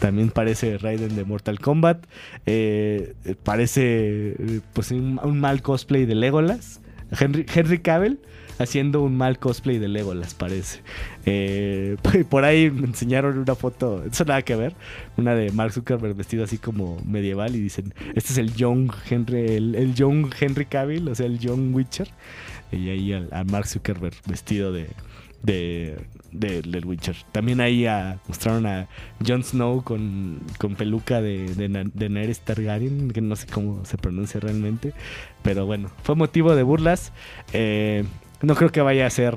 También 0.00 0.30
parece 0.30 0.78
Raiden 0.78 1.14
de 1.16 1.24
Mortal 1.24 1.58
Kombat. 1.60 2.04
Eh, 2.46 3.14
parece 3.42 4.30
eh, 4.38 4.60
pues 4.72 4.90
un, 4.90 5.20
un 5.22 5.38
mal 5.40 5.62
cosplay 5.62 6.06
de 6.06 6.14
Legolas. 6.14 6.80
Henry, 7.18 7.46
Henry 7.54 7.78
Cavill 7.80 8.18
haciendo 8.58 9.02
un 9.02 9.16
mal 9.16 9.38
cosplay 9.38 9.78
de 9.78 9.88
Legolas, 9.88 10.34
parece. 10.34 10.80
Eh, 11.26 11.96
por 12.30 12.44
ahí 12.44 12.70
me 12.70 12.86
enseñaron 12.86 13.38
una 13.38 13.54
foto, 13.54 14.04
eso 14.04 14.24
nada 14.24 14.42
que 14.42 14.56
ver, 14.56 14.74
una 15.16 15.34
de 15.34 15.50
Mark 15.52 15.72
Zuckerberg 15.72 16.14
vestido 16.14 16.44
así 16.44 16.58
como 16.58 17.00
medieval 17.06 17.54
y 17.56 17.60
dicen, 17.60 17.94
este 18.14 18.32
es 18.32 18.38
el 18.38 18.54
Young 18.54 18.90
Henry, 19.08 19.46
el, 19.56 19.74
el 19.74 19.94
Henry 20.40 20.66
Cavill, 20.66 21.08
o 21.08 21.14
sea, 21.14 21.26
el 21.26 21.38
Young 21.38 21.74
Witcher. 21.74 22.08
Y 22.70 22.90
ahí 22.90 23.12
al, 23.12 23.28
a 23.32 23.44
Mark 23.44 23.66
Zuckerberg 23.66 24.14
vestido 24.26 24.72
de, 24.72 24.88
de, 25.42 25.96
de- 26.32 26.62
del 26.62 26.84
Witcher. 26.84 27.16
También 27.32 27.60
ahí 27.60 27.86
mostraron 28.28 28.66
a 28.66 28.88
Jon 29.26 29.42
Snow 29.42 29.82
con, 29.82 30.40
con 30.58 30.74
peluca 30.74 31.20
de, 31.22 31.54
de, 31.54 31.68
de 31.94 32.34
Targaryen, 32.44 33.10
que 33.10 33.20
no 33.20 33.36
sé 33.36 33.46
cómo 33.46 33.84
se 33.84 33.96
pronuncia 33.96 34.38
realmente. 34.40 34.92
Pero 35.42 35.66
bueno, 35.66 35.90
fue 36.02 36.14
motivo 36.14 36.54
de 36.54 36.62
burlas. 36.62 37.12
Eh, 37.52 38.04
no 38.42 38.54
creo 38.54 38.70
que 38.70 38.80
vaya 38.80 39.06
a 39.06 39.10
ser 39.10 39.36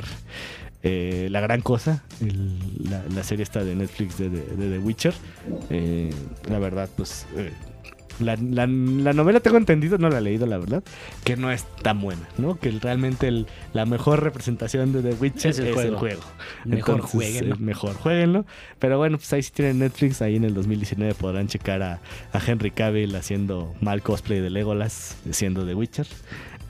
eh, 0.84 1.28
la 1.32 1.42
gran 1.42 1.62
cosa 1.62 2.04
el- 2.22 2.90
la, 2.90 3.04
la 3.14 3.24
serie 3.24 3.44
esta 3.44 3.64
de 3.64 3.76
Netflix 3.76 4.18
de, 4.18 4.30
de- 4.30 4.46
de 4.56 4.70
The 4.72 4.80
Witcher. 4.80 5.14
Eh, 5.70 6.10
la 6.50 6.60
verdad, 6.60 6.90
pues... 6.96 7.26
eh, 7.38 7.52
la, 8.20 8.36
la- 8.36 8.68
la 8.68 9.14
novela 9.14 9.40
tengo 9.40 9.58
entendido, 9.58 9.98
no 9.98 10.10
la 10.10 10.20
he 10.20 10.22
leído 10.22 10.46
la 10.46 10.60
verdad, 10.60 10.84
que 11.24 11.36
no 11.38 11.52
es 11.52 11.64
tan 11.82 12.02
buena, 12.02 12.22
¿no? 12.38 12.60
Que 12.60 12.70
realmente 12.70 13.28
el- 13.28 13.48
la 13.74 13.86
mejor 13.88 14.22
representación 14.24 14.92
de 14.94 15.02
The 15.02 15.14
Witcher 15.20 15.52
Es 15.52 15.58
es 15.58 15.60
el 15.60 15.68
el 15.70 15.74
juego. 15.74 15.98
juego. 15.98 16.22
Mejor 16.66 16.96
Entonces, 16.96 17.12
jueguenlo. 17.16 17.56
eh, 17.56 17.58
mejor 17.60 17.94
jueguenlo. 17.96 18.46
Pero 18.78 18.98
bueno, 19.00 19.18
pues 19.18 19.32
ahí 19.34 19.42
si 19.42 19.52
tienen 19.52 19.80
Netflix, 19.80 20.22
ahí 20.22 20.36
en 20.36 20.44
el 20.44 20.54
2019 20.54 21.16
podrán 21.16 21.48
checar 21.48 21.82
a, 21.82 22.00
a 22.34 22.40
Henry 22.46 22.70
Cavill 22.72 23.16
haciendo 23.16 23.74
mal 23.82 24.04
cosplay 24.04 24.40
de 24.40 24.50
Legolas, 24.52 25.16
siendo 25.32 25.66
The 25.66 25.74
Witcher. 25.74 26.06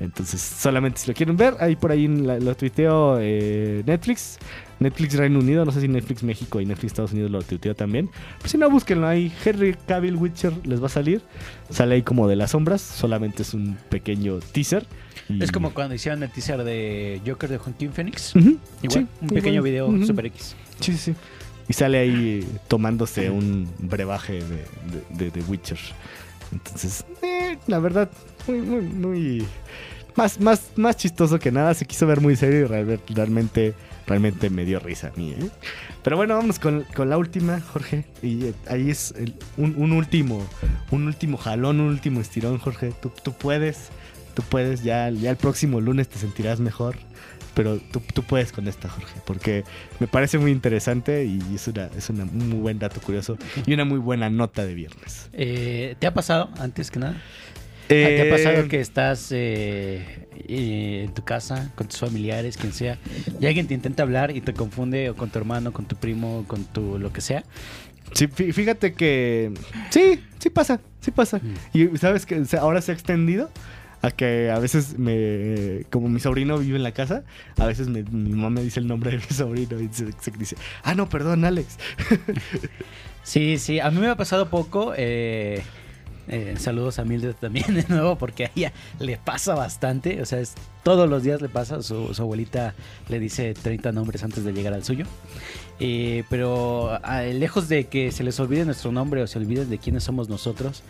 Entonces, 0.01 0.41
solamente 0.41 0.99
si 0.99 1.07
lo 1.07 1.13
quieren 1.13 1.37
ver, 1.37 1.55
ahí 1.59 1.75
por 1.75 1.91
ahí 1.91 2.07
la- 2.07 2.39
lo 2.39 2.55
tuiteo 2.55 3.17
eh, 3.21 3.83
Netflix. 3.85 4.39
Netflix 4.79 5.13
Reino 5.13 5.37
Unido, 5.37 5.63
no 5.63 5.71
sé 5.71 5.79
si 5.81 5.87
Netflix 5.87 6.23
México 6.23 6.59
y 6.59 6.65
Netflix 6.65 6.93
Estados 6.93 7.11
Unidos 7.11 7.29
lo 7.29 7.43
tuiteó 7.43 7.75
también. 7.75 8.09
Pues 8.39 8.51
si 8.51 8.57
no, 8.57 8.67
búsquenlo 8.67 9.07
ahí. 9.07 9.31
Henry 9.45 9.75
Cavill 9.87 10.15
Witcher 10.15 10.53
les 10.65 10.81
va 10.81 10.87
a 10.87 10.89
salir. 10.89 11.21
Sale 11.69 11.93
ahí 11.95 12.01
como 12.01 12.27
de 12.27 12.35
las 12.35 12.51
sombras, 12.51 12.81
solamente 12.81 13.43
es 13.43 13.53
un 13.53 13.77
pequeño 13.89 14.39
teaser. 14.39 14.87
y- 15.29 15.43
Es 15.43 15.51
como 15.51 15.71
cuando 15.73 15.93
hicieron 15.93 16.23
el 16.23 16.31
teaser 16.31 16.63
de 16.63 17.21
Joker 17.25 17.47
de 17.49 17.57
Joaquin 17.59 17.93
Phoenix. 17.93 18.33
Igual, 18.35 18.57
sí, 18.89 19.07
un 19.21 19.27
pequeño 19.29 19.65
igual. 19.65 19.91
video. 19.91 20.05
Super 20.07 20.25
X. 20.25 20.55
Sí, 20.79 20.93
sí, 20.93 20.97
sí. 20.97 21.15
Y 21.69 21.73
sale 21.73 21.99
ahí 21.99 22.45
tomándose 22.67 23.29
un 23.29 23.69
brebaje 23.77 24.33
de, 24.33 24.39
de, 24.47 25.25
de- 25.25 25.31
de 25.31 25.41
Witcher. 25.47 25.77
Entonces, 26.51 27.05
eh, 27.21 27.57
la 27.67 27.79
verdad, 27.79 28.09
muy, 28.47 28.61
muy, 28.61 28.81
muy. 28.81 29.47
Más, 30.15 30.39
más, 30.41 30.71
más 30.75 30.97
chistoso 30.97 31.39
que 31.39 31.51
nada. 31.51 31.73
Se 31.73 31.85
quiso 31.85 32.05
ver 32.05 32.19
muy 32.19 32.35
serio 32.35 32.61
y 32.61 32.63
real- 32.65 32.99
realmente, 33.15 33.73
realmente 34.07 34.49
me 34.49 34.65
dio 34.65 34.79
risa 34.79 35.07
a 35.15 35.17
mí. 35.17 35.31
¿eh? 35.31 35.49
Pero 36.03 36.17
bueno, 36.17 36.35
vamos 36.35 36.59
con, 36.59 36.83
con 36.95 37.09
la 37.09 37.17
última, 37.17 37.61
Jorge. 37.61 38.05
Y 38.21 38.45
eh, 38.47 38.53
ahí 38.67 38.89
es 38.89 39.13
un, 39.57 39.73
un 39.77 39.93
último, 39.93 40.45
un 40.91 41.07
último 41.07 41.37
jalón, 41.37 41.79
un 41.79 41.87
último 41.87 42.19
estirón, 42.19 42.57
Jorge. 42.57 42.93
Tú, 43.01 43.11
tú 43.23 43.31
puedes. 43.33 43.87
tú 44.33 44.43
puedes, 44.43 44.83
ya, 44.83 45.09
ya 45.09 45.29
el 45.29 45.37
próximo 45.37 45.79
lunes 45.79 46.09
te 46.09 46.19
sentirás 46.19 46.59
mejor. 46.59 46.97
Pero 47.53 47.79
tú, 47.79 48.01
tú 48.13 48.23
puedes 48.23 48.51
con 48.51 48.67
esta, 48.67 48.87
Jorge, 48.89 49.13
porque 49.25 49.63
me 49.99 50.07
parece 50.07 50.37
muy 50.37 50.51
interesante 50.51 51.25
y 51.25 51.39
es, 51.53 51.67
una, 51.67 51.89
es 51.97 52.09
una- 52.09 52.23
un 52.23 52.49
muy 52.49 52.59
buen 52.59 52.79
dato 52.79 53.01
curioso 53.01 53.37
y 53.65 53.73
una 53.73 53.83
muy 53.85 53.99
buena 53.99 54.29
nota 54.29 54.65
de 54.65 54.73
viernes. 54.73 55.29
Eh, 55.33 55.95
¿Te 55.99 56.07
ha 56.07 56.13
pasado, 56.13 56.49
antes 56.59 56.89
que 56.91 56.99
nada? 56.99 57.21
¿Te 57.87 58.05
ha 58.21 58.25
Eh, 58.25 58.29
pasado 58.31 58.69
que 58.69 58.79
estás 58.79 59.33
eh, 59.33 60.27
eh, 60.47 61.03
en 61.05 61.13
tu 61.13 61.25
casa 61.25 61.71
con 61.75 61.87
tus 61.87 61.99
familiares, 61.99 62.55
quien 62.55 62.71
sea, 62.71 62.97
y 63.41 63.45
alguien 63.45 63.67
te 63.67 63.73
intenta 63.73 64.03
hablar 64.03 64.33
y 64.35 64.39
te 64.39 64.53
confunde 64.53 65.09
o 65.09 65.15
con 65.17 65.29
tu 65.29 65.37
hermano, 65.37 65.73
con 65.73 65.83
tu 65.85 65.97
primo, 65.97 66.45
con 66.47 66.63
tu 66.63 66.97
lo 66.99 67.11
que 67.11 67.19
sea? 67.19 67.43
Sí, 68.13 68.27
fí- 68.27 68.53
fíjate 68.53 68.93
que 68.93 69.51
sí, 69.89 70.21
sí 70.39 70.49
pasa, 70.49 70.79
sí 71.01 71.11
pasa. 71.11 71.39
Mm. 71.39 71.77
Y 71.77 71.97
sabes 71.97 72.25
que 72.25 72.41
ahora 72.59 72.81
se 72.81 72.91
ha 72.91 72.93
extendido 72.93 73.49
a 74.01 74.11
que 74.11 74.49
a 74.49 74.57
veces 74.59 74.97
me, 74.97 75.83
como 75.91 76.09
mi 76.09 76.19
sobrino 76.19 76.57
vive 76.57 76.77
en 76.77 76.83
la 76.83 76.91
casa, 76.93 77.23
a 77.57 77.65
veces 77.67 77.87
me- 77.87 78.03
mi 78.03 78.31
mamá 78.31 78.49
me 78.49 78.63
dice 78.63 78.79
el 78.79 78.87
nombre 78.87 79.11
de 79.11 79.17
mi 79.17 79.23
sobrino 79.35 79.79
y 79.79 79.89
se, 79.91 80.05
dice, 80.37 80.55
ah, 80.83 80.95
no, 80.95 81.07
perdón, 81.09 81.45
Alex. 81.45 81.77
Sí, 83.23 83.59
sí, 83.59 83.79
a 83.79 83.91
mí 83.91 83.99
me 83.99 84.07
ha 84.07 84.15
pasado 84.17 84.49
poco. 84.49 84.93
eh, 84.97 85.61
eh, 86.27 86.55
saludos 86.57 86.99
a 86.99 87.05
Mildred 87.05 87.35
también 87.35 87.73
de 87.73 87.85
nuevo, 87.87 88.17
porque 88.17 88.45
a 88.45 88.51
ella 88.55 88.73
le 88.99 89.17
pasa 89.17 89.55
bastante. 89.55 90.21
O 90.21 90.25
sea, 90.25 90.39
es, 90.39 90.55
todos 90.83 91.09
los 91.09 91.23
días 91.23 91.41
le 91.41 91.49
pasa. 91.49 91.81
Su, 91.81 92.13
abuelita 92.17 92.73
le 93.09 93.19
dice 93.19 93.53
30 93.53 93.91
nombres 93.91 94.23
antes 94.23 94.43
de 94.43 94.53
llegar 94.53 94.73
al 94.73 94.83
suyo. 94.83 95.05
Eh, 95.79 96.23
pero 96.29 96.99
ah, 97.03 97.23
lejos 97.23 97.67
de 97.67 97.85
que 97.85 98.11
se 98.11 98.23
les 98.23 98.39
olvide 98.39 98.65
nuestro 98.65 98.91
nombre 98.91 99.23
o 99.23 99.27
se 99.27 99.39
olviden 99.39 99.67
de 99.67 99.79
quiénes 99.79 100.03
somos 100.03 100.29
nosotros, 100.29 100.83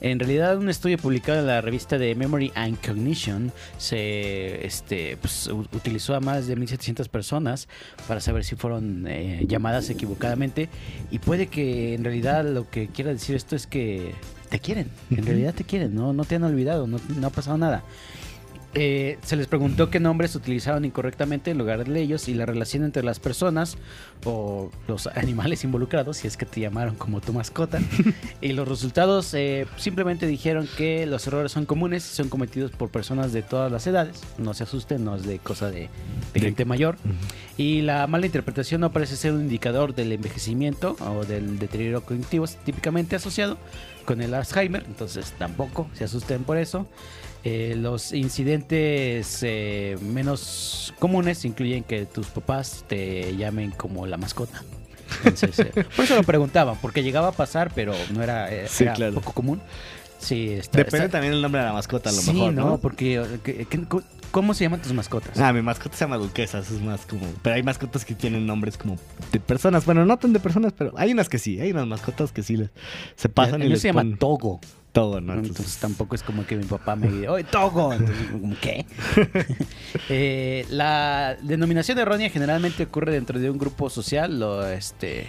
en 0.00 0.18
realidad 0.18 0.56
un 0.56 0.70
estudio 0.70 0.96
publicado 0.96 1.40
en 1.40 1.46
la 1.48 1.60
revista 1.60 1.98
de 1.98 2.14
Memory 2.14 2.52
and 2.54 2.78
Cognition 2.80 3.52
se 3.76 4.64
este, 4.64 5.18
pues, 5.18 5.48
utilizó 5.48 6.14
a 6.14 6.20
más 6.20 6.46
de 6.46 6.56
1.700 6.56 7.08
personas 7.08 7.68
para 8.06 8.20
saber 8.20 8.42
si 8.42 8.56
fueron 8.56 9.06
eh, 9.06 9.44
llamadas 9.46 9.90
equivocadamente 9.90 10.70
y 11.10 11.18
puede 11.18 11.48
que 11.48 11.92
en 11.94 12.04
realidad 12.04 12.44
lo 12.44 12.70
que 12.70 12.88
quiera 12.88 13.10
decir 13.10 13.36
esto 13.36 13.54
es 13.54 13.66
que 13.66 14.14
te 14.48 14.58
quieren, 14.58 14.90
en 15.10 15.24
realidad 15.24 15.54
te 15.54 15.64
quieren, 15.64 15.94
no, 15.94 16.12
no 16.12 16.24
te 16.24 16.36
han 16.36 16.44
olvidado, 16.44 16.86
no, 16.86 16.98
no 17.16 17.26
ha 17.26 17.30
pasado 17.30 17.58
nada. 17.58 17.82
Eh, 18.74 19.18
se 19.22 19.36
les 19.36 19.46
preguntó 19.46 19.88
qué 19.88 19.98
nombres 19.98 20.34
utilizaron 20.34 20.84
incorrectamente 20.84 21.50
en 21.50 21.58
lugar 21.58 21.84
de 21.84 22.00
ellos 22.00 22.28
y 22.28 22.34
la 22.34 22.44
relación 22.44 22.84
entre 22.84 23.02
las 23.02 23.18
personas 23.18 23.78
o 24.24 24.70
los 24.86 25.06
animales 25.06 25.64
involucrados, 25.64 26.18
si 26.18 26.26
es 26.28 26.36
que 26.36 26.44
te 26.44 26.60
llamaron 26.60 26.94
como 26.94 27.20
tu 27.20 27.32
mascota. 27.32 27.80
y 28.42 28.52
los 28.52 28.68
resultados 28.68 29.32
eh, 29.32 29.66
simplemente 29.78 30.26
dijeron 30.26 30.68
que 30.76 31.06
los 31.06 31.26
errores 31.26 31.52
son 31.52 31.64
comunes 31.64 32.10
y 32.12 32.14
son 32.14 32.28
cometidos 32.28 32.70
por 32.70 32.90
personas 32.90 33.32
de 33.32 33.42
todas 33.42 33.72
las 33.72 33.86
edades. 33.86 34.20
No 34.36 34.52
se 34.52 34.64
asusten, 34.64 35.04
no 35.04 35.16
es 35.16 35.24
de 35.24 35.38
cosa 35.38 35.70
de, 35.70 35.88
de 36.34 36.40
gente 36.40 36.64
mayor. 36.66 36.96
Y 37.56 37.80
la 37.80 38.06
mala 38.06 38.26
interpretación 38.26 38.82
no 38.82 38.92
parece 38.92 39.16
ser 39.16 39.32
un 39.32 39.40
indicador 39.40 39.94
del 39.94 40.12
envejecimiento 40.12 40.96
o 41.00 41.24
del 41.24 41.58
deterioro 41.58 42.02
cognitivo 42.02 42.46
típicamente 42.64 43.16
asociado 43.16 43.58
con 44.04 44.22
el 44.22 44.32
Alzheimer, 44.32 44.84
entonces 44.86 45.34
tampoco 45.38 45.86
se 45.92 46.04
asusten 46.04 46.44
por 46.44 46.56
eso. 46.56 46.86
Eh, 47.44 47.74
los 47.78 48.12
incidentes 48.12 49.38
eh, 49.42 49.96
menos 50.02 50.92
comunes 50.98 51.44
incluyen 51.44 51.84
que 51.84 52.04
tus 52.04 52.26
papás 52.26 52.84
te 52.88 53.36
llamen 53.36 53.70
como 53.70 54.06
la 54.06 54.16
mascota. 54.16 54.62
Entonces, 55.24 55.58
eh, 55.60 55.72
por 55.96 56.04
eso 56.04 56.16
lo 56.16 56.24
preguntaban, 56.24 56.76
porque 56.82 57.02
llegaba 57.02 57.28
a 57.28 57.32
pasar, 57.32 57.70
pero 57.74 57.94
no 58.12 58.22
era, 58.22 58.52
eh, 58.52 58.66
Sí, 58.68 58.84
era 58.84 58.94
claro. 58.94 59.14
poco 59.14 59.32
común. 59.32 59.60
Sí, 60.18 60.50
está, 60.50 60.78
Depende 60.78 61.06
está- 61.06 61.12
también 61.18 61.32
el 61.32 61.40
nombre 61.40 61.60
de 61.60 61.68
la 61.68 61.72
mascota, 61.72 62.10
a 62.10 62.12
lo 62.12 62.20
sí, 62.20 62.32
mejor, 62.32 62.52
¿no? 62.52 62.66
¿no? 62.70 62.78
Porque, 62.78 63.14
eh, 63.16 63.26
que- 63.44 63.64
que- 63.66 63.86
¿cómo 64.30 64.54
se 64.54 64.64
llaman 64.64 64.80
tus 64.82 64.92
mascotas? 64.92 65.38
Ah, 65.38 65.52
mi 65.52 65.62
mascota 65.62 65.96
se 65.96 66.04
llama 66.04 66.16
Duquesa, 66.16 66.58
eso 66.58 66.74
es 66.74 66.80
más 66.82 67.06
como... 67.06 67.26
Pero 67.42 67.56
hay 67.56 67.62
mascotas 67.62 68.04
que 68.04 68.14
tienen 68.14 68.46
nombres 68.46 68.76
como 68.78 68.96
de 69.32 69.40
personas. 69.40 69.84
Bueno, 69.84 70.04
no 70.06 70.16
tan 70.18 70.32
de 70.32 70.40
personas, 70.40 70.72
pero 70.76 70.92
hay 70.96 71.12
unas 71.12 71.28
que 71.28 71.38
sí. 71.38 71.60
Hay 71.60 71.70
unas 71.72 71.86
mascotas 71.86 72.32
que 72.32 72.42
sí 72.42 72.56
les, 72.56 72.70
se 73.16 73.28
pasan 73.28 73.56
el 73.56 73.62
y 73.62 73.64
mío 73.66 73.72
les 73.74 73.82
se 73.82 73.88
llama 73.88 74.00
ponen 74.02 74.18
Togo. 74.18 74.60
todo, 74.92 75.20
¿no? 75.20 75.32
Entonces, 75.34 75.50
Entonces, 75.58 75.78
tampoco 75.80 76.14
es 76.14 76.22
como 76.22 76.46
que 76.46 76.56
mi 76.56 76.64
papá 76.64 76.96
me 76.96 77.08
diga, 77.08 77.32
¡Oye, 77.32 77.44
Togo! 77.44 77.92
Entonces, 77.92 78.26
como, 78.32 78.54
¿qué? 78.60 78.86
Eh, 80.08 80.66
la 80.70 81.36
denominación 81.42 81.98
errónea 81.98 82.30
generalmente 82.30 82.84
ocurre 82.84 83.12
dentro 83.12 83.38
de 83.38 83.50
un 83.50 83.58
grupo 83.58 83.90
social. 83.90 84.38
Lo, 84.38 84.66
este, 84.68 85.28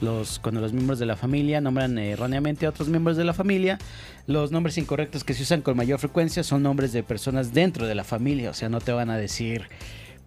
los, 0.00 0.38
cuando 0.38 0.60
los 0.60 0.72
miembros 0.72 0.98
de 0.98 1.06
la 1.06 1.16
familia 1.16 1.60
nombran 1.60 1.96
erróneamente 1.98 2.66
a 2.66 2.70
otros 2.70 2.88
miembros 2.88 3.16
de 3.16 3.24
la 3.24 3.32
familia, 3.32 3.78
los 4.26 4.52
nombres 4.52 4.76
incorrectos 4.78 5.24
que 5.24 5.34
se 5.34 5.42
usan 5.42 5.62
con 5.62 5.76
mayor 5.76 5.98
frecuencia 5.98 6.42
son 6.42 6.62
nombres 6.62 6.92
de 6.92 7.02
personas 7.02 7.54
dentro 7.54 7.86
de 7.86 7.94
la 7.94 8.04
familia. 8.04 8.50
O 8.50 8.54
sea, 8.54 8.68
no 8.68 8.80
te 8.80 8.92
van 8.92 9.10
a 9.10 9.16
decir 9.16 9.68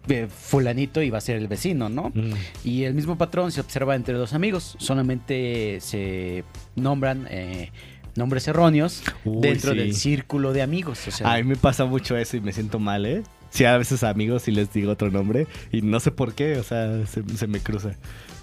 eh, 0.08 0.26
fulanito 0.28 1.02
y 1.02 1.10
va 1.10 1.18
a 1.18 1.20
ser 1.20 1.36
el 1.36 1.46
vecino, 1.48 1.88
¿no? 1.88 2.10
mm, 2.14 2.32
Y 2.64 2.84
el 2.84 2.94
mismo 2.94 3.16
patrón 3.18 3.52
se 3.52 3.60
observa 3.60 3.94
entre 3.94 4.14
dos 4.14 4.32
amigos. 4.32 4.76
Solamente 4.78 5.78
se 5.80 6.44
nombran 6.74 7.26
eh, 7.30 7.70
nombres 8.16 8.48
erróneos 8.48 9.02
Uy, 9.24 9.40
dentro 9.40 9.72
sí. 9.72 9.78
del 9.78 9.94
círculo 9.94 10.52
de 10.52 10.62
amigos. 10.62 11.06
O 11.06 11.10
sea, 11.10 11.32
A 11.32 11.36
mí 11.36 11.44
me 11.44 11.56
pasa 11.56 11.84
mucho 11.84 12.16
eso 12.16 12.36
y 12.36 12.40
me 12.40 12.52
siento 12.52 12.78
mal, 12.78 13.06
¿eh? 13.06 13.22
Sí, 13.50 13.64
a 13.64 13.76
veces 13.76 14.04
amigos 14.04 14.42
sí 14.42 14.52
les 14.52 14.72
digo 14.72 14.92
otro 14.92 15.10
nombre 15.10 15.46
y 15.72 15.82
no 15.82 15.98
sé 16.00 16.10
por 16.12 16.34
qué, 16.34 16.56
o 16.56 16.62
sea, 16.62 17.04
se, 17.06 17.22
se 17.36 17.46
me 17.46 17.60
cruza. 17.60 17.96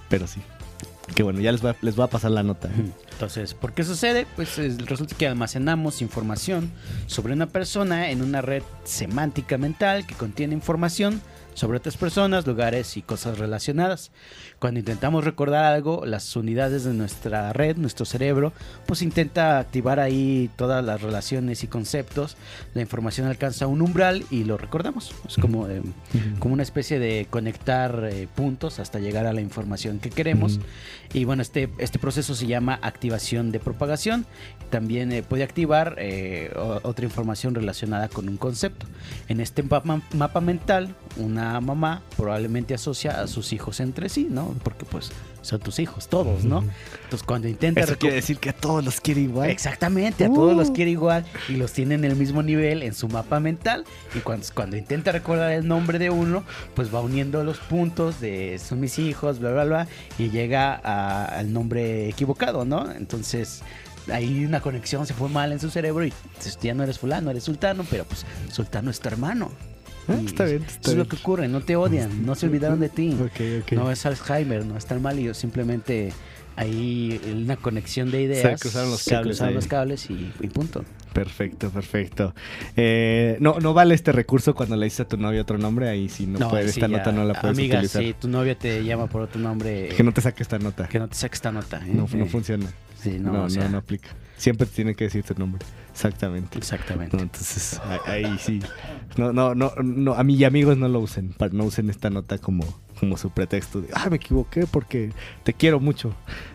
Pero 0.09 0.27
sí. 0.27 0.41
Que 1.15 1.23
bueno, 1.23 1.39
ya 1.39 1.51
les 1.51 1.61
voy 1.61 1.71
a, 1.71 1.75
les 1.81 1.95
voy 1.95 2.05
a 2.05 2.09
pasar 2.09 2.31
la 2.31 2.43
nota. 2.43 2.67
¿eh? 2.67 2.91
Entonces, 3.13 3.53
¿por 3.53 3.73
qué 3.73 3.83
sucede? 3.83 4.27
Pues 4.35 4.57
es- 4.59 4.77
resulta 4.85 5.15
que 5.15 5.27
almacenamos 5.27 6.01
información 6.01 6.71
sobre 7.07 7.33
una 7.33 7.47
persona 7.47 8.11
en 8.11 8.21
una 8.21 8.41
red 8.41 8.61
semántica 8.83 9.57
mental 9.57 10.05
que 10.05 10.15
contiene 10.15 10.53
información 10.53 11.21
sobre 11.57 11.79
otras 11.79 11.97
personas, 11.97 12.45
lugares 12.45 12.97
y 12.97 13.01
cosas 13.01 13.39
relacionadas. 13.39 14.11
Cuando 14.59 14.79
intentamos 14.79 15.23
recordar 15.23 15.65
algo, 15.65 16.05
las 16.05 16.35
unidades 16.35 16.83
de 16.83 16.93
nuestra 16.93 17.51
red, 17.51 17.77
nuestro 17.77 18.05
cerebro, 18.05 18.53
pues 18.85 19.01
intenta 19.01 19.57
activar 19.57 19.99
ahí 19.99 20.51
todas 20.55 20.85
las 20.85 21.01
relaciones 21.01 21.63
y 21.63 21.67
conceptos. 21.67 22.37
La 22.75 22.81
información 22.81 23.25
alcanza 23.25 23.65
un 23.65 23.81
umbral 23.81 24.23
y 24.29 24.43
lo 24.43 24.57
recordamos. 24.57 25.15
Es 25.27 25.37
como, 25.37 25.67
eh, 25.67 25.81
como 26.37 26.53
una 26.53 26.61
especie 26.61 26.99
de 26.99 27.25
conectar 27.27 28.07
eh, 28.11 28.27
puntos 28.35 28.77
hasta 28.77 28.99
llegar 28.99 29.25
a 29.25 29.33
la 29.33 29.41
información 29.41 29.97
que 29.97 30.11
queremos. 30.11 30.59
Y 31.13 31.25
bueno, 31.25 31.41
este, 31.41 31.69
este 31.79 31.97
proceso 31.97 32.35
se 32.35 32.45
llama 32.45 32.77
activación 32.83 33.51
de 33.51 33.59
propagación. 33.59 34.27
También 34.69 35.11
eh, 35.11 35.23
puede 35.23 35.43
activar 35.43 35.95
eh, 35.97 36.51
otra 36.83 37.05
información 37.05 37.55
relacionada 37.55 38.09
con 38.09 38.29
un 38.29 38.37
concepto. 38.37 38.85
En 39.27 39.39
este 39.39 39.63
mapa, 39.63 40.01
mapa 40.13 40.41
mental, 40.41 40.93
una 41.15 41.46
mamá 41.61 42.01
probablemente 42.15 42.73
asocia 42.73 43.21
a 43.21 43.27
sus 43.27 43.53
hijos 43.53 43.79
entre 43.79 44.09
sí, 44.09 44.27
¿no? 44.29 44.53
Porque 44.63 44.85
pues 44.85 45.11
son 45.41 45.59
tus 45.61 45.79
hijos, 45.79 46.07
todos, 46.09 46.43
¿no? 46.43 46.63
Entonces 47.03 47.23
cuando 47.25 47.47
intenta 47.47 47.81
Eso 47.81 47.97
quiere 47.97 48.15
decir 48.17 48.37
que 48.37 48.49
a 48.49 48.53
todos 48.53 48.83
los 48.83 48.99
quiere 48.99 49.21
igual. 49.21 49.49
Exactamente, 49.49 50.25
a 50.25 50.27
todos 50.27 50.55
los 50.57 50.69
Uh. 50.69 50.73
quiere 50.73 50.91
igual 50.91 51.25
y 51.47 51.53
los 51.53 51.71
tiene 51.71 51.95
en 51.95 52.03
el 52.03 52.15
mismo 52.17 52.43
nivel 52.43 52.83
en 52.83 52.93
su 52.93 53.07
mapa 53.07 53.39
mental. 53.39 53.85
Y 54.13 54.19
cuando, 54.19 54.45
cuando 54.53 54.75
intenta 54.75 55.11
recordar 55.13 55.51
el 55.53 55.67
nombre 55.67 55.99
de 55.99 56.09
uno, 56.09 56.43
pues 56.75 56.93
va 56.93 56.99
uniendo 57.01 57.43
los 57.45 57.59
puntos 57.59 58.19
de 58.19 58.59
son 58.59 58.79
mis 58.81 58.99
hijos, 58.99 59.39
bla, 59.39 59.51
bla, 59.51 59.63
bla, 59.63 59.87
y 60.17 60.29
llega 60.29 60.81
a- 60.83 61.25
al 61.25 61.53
nombre 61.53 62.09
equivocado, 62.09 62.65
¿no? 62.65 62.91
Entonces 62.91 63.61
hay 64.11 64.43
una 64.45 64.61
conexión, 64.61 65.05
se 65.05 65.13
fue 65.13 65.29
mal 65.29 65.51
en 65.51 65.59
su 65.59 65.69
cerebro 65.69 66.05
y 66.05 66.13
pues, 66.41 66.57
ya 66.61 66.73
no 66.73 66.83
eres 66.83 66.99
fulano, 66.99 67.29
eres 67.31 67.43
sultano, 67.43 67.85
pero 67.89 68.03
pues 68.05 68.25
sultano 68.51 68.89
es 68.91 68.99
tu 68.99 69.07
hermano. 69.07 69.51
Ah, 70.09 70.15
está 70.25 70.45
bien, 70.45 70.63
Eso 70.63 70.75
está 70.75 70.91
es 70.91 70.97
lo 70.97 71.07
que 71.07 71.15
ocurre, 71.17 71.47
no 71.47 71.61
te 71.61 71.75
odian, 71.75 72.25
no 72.25 72.35
se 72.35 72.45
olvidaron 72.45 72.79
de 72.79 72.89
ti. 72.89 73.15
No 73.71 73.91
es 73.91 74.05
Alzheimer, 74.05 74.65
no 74.65 74.77
es 74.77 74.85
tan 74.85 75.01
mal, 75.01 75.19
y 75.19 75.33
simplemente 75.33 76.13
hay 76.55 77.19
una 77.35 77.55
conexión 77.57 78.09
de 78.09 78.23
ideas. 78.23 78.59
Se 78.59 78.63
cruzaron 78.63 78.89
los 78.91 79.01
se 79.01 79.11
cables 79.11 79.27
cruzaron 79.37 79.49
ahí. 79.49 79.55
los 79.55 79.67
cables 79.67 80.09
y, 80.09 80.31
y 80.39 80.47
punto. 80.47 80.83
Perfecto, 81.13 81.69
perfecto. 81.71 82.33
Eh, 82.75 83.37
no, 83.39 83.59
no 83.59 83.73
vale 83.73 83.95
este 83.95 84.11
recurso 84.11 84.53
cuando 84.55 84.75
le 84.75 84.85
dices 84.85 85.01
a 85.01 85.07
tu 85.07 85.17
novio 85.17 85.41
otro 85.41 85.57
nombre, 85.57 85.89
ahí 85.89 86.09
sí 86.09 86.25
no, 86.27 86.49
puede, 86.49 86.63
sí, 86.65 86.79
esta 86.79 86.87
ya, 86.87 86.97
nota 86.97 87.11
no 87.11 87.25
la 87.25 87.39
puedes 87.39 87.57
Amiga, 87.57 87.77
utilizar. 87.77 88.03
si 88.03 88.13
tu 88.13 88.27
novia 88.27 88.57
te 88.57 88.83
llama 88.83 89.07
por 89.07 89.21
otro 89.23 89.39
nombre, 89.41 89.89
Que 89.89 90.03
no 90.03 90.11
te 90.13 90.21
saque 90.21 90.43
esta 90.43 90.57
nota. 90.59 90.87
que 90.87 90.99
no 90.99 91.07
te 91.07 91.15
saque 91.15 91.35
esta 91.35 91.51
nota. 91.51 91.77
¿eh? 91.85 91.89
No, 91.93 92.07
no 92.13 92.25
funciona. 92.27 92.67
Sí, 93.01 93.17
no, 93.19 93.31
No, 93.31 93.39
o 93.39 93.43
no, 93.43 93.49
sea, 93.49 93.69
no 93.69 93.77
aplica. 93.77 94.09
Siempre 94.37 94.67
te 94.67 94.73
tiene 94.75 94.95
que 94.95 95.05
decir 95.05 95.23
tu 95.23 95.33
nombre. 95.33 95.65
Exactamente. 95.91 96.57
Exactamente. 96.57 97.17
No, 97.17 97.23
entonces, 97.23 97.79
ahí, 98.05 98.23
ahí 98.25 98.37
sí. 98.39 98.59
No, 99.17 99.33
no, 99.33 99.55
no, 99.55 99.73
no, 99.83 100.13
a 100.13 100.23
mí 100.23 100.35
y 100.35 100.43
amigos 100.43 100.77
no 100.77 100.87
lo 100.87 100.99
usen. 100.99 101.33
No 101.51 101.63
usen 101.63 101.89
esta 101.89 102.09
nota 102.09 102.37
como, 102.37 102.63
como 102.99 103.17
su 103.17 103.29
pretexto 103.29 103.81
de, 103.81 103.89
ah, 103.93 104.09
me 104.09 104.17
equivoqué 104.17 104.65
porque 104.69 105.11
te 105.43 105.53
quiero 105.53 105.79
mucho. 105.79 106.13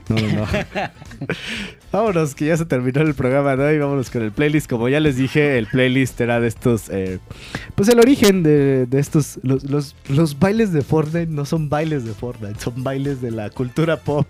No, 0.09 0.17
no, 0.17 0.29
no. 0.29 0.47
vámonos, 1.93 2.35
que 2.35 2.47
ya 2.47 2.57
se 2.57 2.65
terminó 2.67 3.01
el 3.03 3.15
programa 3.15 3.57
de 3.57 3.65
hoy. 3.65 3.79
Vámonos 3.79 4.11
con 4.11 4.23
el 4.23 4.33
playlist. 4.33 4.69
Como 4.69 4.89
ya 4.89 5.01
les 5.01 5.17
dije, 5.17 5.59
el 5.59 5.67
playlist 5.67 6.21
era 6.21 6.41
de 6.41 6.49
estos. 6.49 6.89
eh, 6.91 7.19
pues 7.75 7.89
el 7.89 7.99
origen 8.01 8.43
de, 8.43 8.87
de 8.87 8.99
estos. 8.99 9.39
Los, 9.43 9.65
los, 9.65 9.95
los 10.09 10.39
bailes 10.39 10.73
de 10.73 10.83
Fortnite 10.83 11.27
no 11.31 11.45
son 11.45 11.69
bailes 11.69 12.05
de 12.05 12.13
Fortnite, 12.13 12.59
son 12.61 12.83
bailes 12.83 13.21
de 13.23 13.31
la 13.31 13.51
cultura 13.51 13.97
pop. 13.99 14.27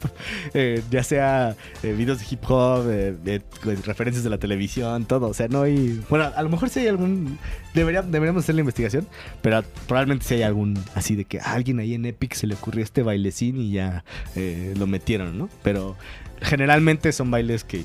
eh, 0.55 0.83
ya 0.91 1.03
sea 1.03 1.57
eh, 1.83 1.93
videos 1.93 2.19
de 2.21 2.27
hip 2.31 2.41
hop, 2.49 2.87
eh, 2.91 3.15
de- 3.25 3.41
pues, 3.63 3.85
referencias 3.87 4.25
de 4.25 4.31
la 4.31 4.39
televisión, 4.39 5.07
todo. 5.07 5.29
O 5.29 5.35
sea, 5.35 5.49
no 5.49 5.63
hay. 5.63 6.01
Bueno, 6.11 6.31
a 6.35 6.43
lo 6.43 6.49
mejor 6.49 6.69
si 6.69 6.81
hay 6.81 6.89
algún. 6.89 7.39
Debería, 7.75 8.03
deberíamos 8.03 8.43
hacer 8.45 8.55
la 8.55 8.61
investigación, 8.61 9.07
pero 9.41 9.63
probablemente 9.89 10.27
si 10.27 10.35
hay 10.35 10.43
algún 10.43 10.79
así 10.95 11.17
de 11.17 11.25
que 11.25 11.41
alguien 11.41 11.79
ahí 11.79 11.95
en 11.95 12.02
Epic 12.07 12.35
se 12.35 12.47
le 12.47 12.55
ocurrió 12.55 12.83
este 12.83 13.03
bailecín 13.03 13.57
y 13.57 13.73
ya 13.73 14.05
eh, 14.37 14.75
lo 14.77 14.87
metieron, 14.87 15.39
¿no? 15.39 15.49
Pero 15.63 15.97
generalmente 16.43 17.13
son 17.13 17.31
bailes 17.31 17.65
que, 17.65 17.85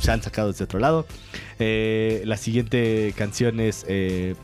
se 0.00 0.10
han 0.10 0.22
sacado 0.22 0.48
desde 0.48 0.64
otro 0.64 0.78
lado. 0.78 1.06
Eh, 1.58 2.22
la 2.24 2.36
siguiente 2.36 3.12
canción 3.16 3.60
es 3.60 3.84
eh, 3.88 4.34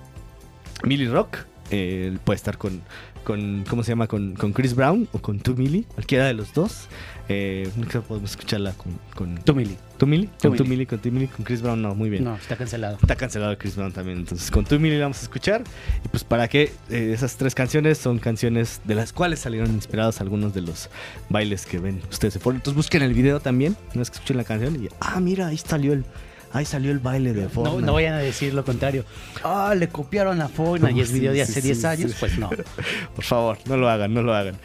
Millie 0.84 1.08
Rock. 1.08 1.38
Eh, 1.70 2.18
puede 2.25 2.37
estar 2.37 2.58
con, 2.58 2.82
con, 3.25 3.64
¿cómo 3.69 3.83
se 3.83 3.93
llama? 3.93 4.07
Con, 4.07 4.35
con 4.35 4.52
Chris 4.52 4.75
Brown 4.75 5.09
o 5.12 5.19
con 5.19 5.41
Tu 5.41 5.55
Millie, 5.55 5.85
cualquiera 5.95 6.26
de 6.26 6.35
los 6.35 6.52
dos. 6.52 6.88
Eh, 7.29 7.71
no 7.76 7.87
podemos 8.02 8.33
escucharla 8.33 8.73
con, 8.73 8.99
con 9.14 9.37
Tú, 9.45 9.55
Mili. 9.55 9.76
Tu 9.97 10.07
Millie, 10.07 10.29
Tu 10.41 10.49
con 10.49 10.57
Tu 10.57 10.64
Millie. 10.64 10.71
Millie, 10.71 10.87
con 10.87 10.99
Tu 10.99 11.11
Millie, 11.11 11.29
con 11.29 11.45
Chris 11.45 11.62
Brown, 11.62 11.81
no, 11.81 11.95
muy 11.95 12.11
bien. 12.11 12.25
No, 12.25 12.35
está 12.35 12.57
cancelado. 12.57 12.99
Está 13.00 13.14
cancelado 13.17 13.57
Chris 13.57 13.76
Brown 13.76 13.93
también. 13.93 14.19
Entonces, 14.19 14.50
con 14.50 14.64
Tu 14.64 14.79
Millie 14.79 14.99
la 14.99 15.05
vamos 15.05 15.21
a 15.21 15.23
escuchar. 15.23 15.62
Y 16.05 16.09
pues, 16.09 16.25
para 16.25 16.49
qué 16.49 16.73
Eh, 16.91 17.12
esas 17.14 17.37
tres 17.37 17.55
canciones 17.55 17.99
son 17.99 18.19
canciones 18.19 18.81
de 18.85 18.95
las 18.95 19.12
cuales 19.12 19.38
salieron 19.38 19.71
inspirados 19.71 20.21
algunos 20.21 20.52
de 20.52 20.62
los 20.62 20.91
bailes 21.29 21.64
que 21.64 21.79
ven 21.79 22.00
ustedes. 22.11 22.37
Entonces, 22.37 22.75
busquen 22.75 23.02
el 23.02 23.14
video 23.14 23.41
también. 23.41 23.76
Una 23.93 24.00
vez 24.00 24.11
que 24.11 24.17
escuchen 24.17 24.37
la 24.37 24.45
canción 24.45 24.85
y, 24.85 24.88
ah, 25.00 25.21
mira, 25.21 25.47
ahí 25.47 25.57
salió 25.57 25.93
el. 25.93 26.05
Ahí 26.54 26.64
salió 26.66 26.90
el 26.92 26.99
baile 26.99 27.32
de 27.32 27.42
No, 27.44 27.49
Fortnite. 27.49 27.87
no 27.87 27.92
vayan 27.94 28.14
a 28.14 28.18
decir 28.18 28.52
lo 28.52 28.64
contrario. 28.64 29.04
Ah, 29.42 29.75
le 29.76 29.88
copiaron 29.88 30.40
a 30.42 30.49
Fortnite 30.49 30.92
y 30.94 31.00
es 31.00 31.09
Sí, 31.09 31.14
video 31.14 31.32
de 31.32 31.42
hace 31.42 31.54
sí, 31.61 31.68
10 31.68 31.80
sí. 31.80 31.87
años. 31.87 32.14
Pues 32.21 32.38
no. 32.38 32.50
Por 33.14 33.25
favor, 33.25 33.59
no 33.66 33.76
lo 33.76 33.88
hagan, 33.88 34.12
no 34.12 34.23
lo 34.23 34.35
hagan. 34.35 34.56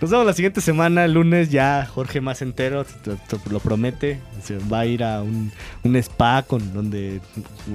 Nos 0.00 0.10
vemos 0.10 0.26
la 0.26 0.32
siguiente 0.32 0.60
semana, 0.60 1.04
el 1.04 1.12
lunes 1.12 1.50
ya 1.50 1.86
Jorge 1.92 2.20
más 2.20 2.42
entero, 2.42 2.84
te- 2.84 3.14
te- 3.14 3.50
lo 3.50 3.60
promete. 3.60 4.18
Se 4.42 4.58
va 4.58 4.80
a 4.80 4.86
ir 4.86 5.04
a 5.04 5.22
un, 5.22 5.52
un 5.84 5.96
spa 5.96 6.42
con 6.42 6.72
donde 6.74 7.20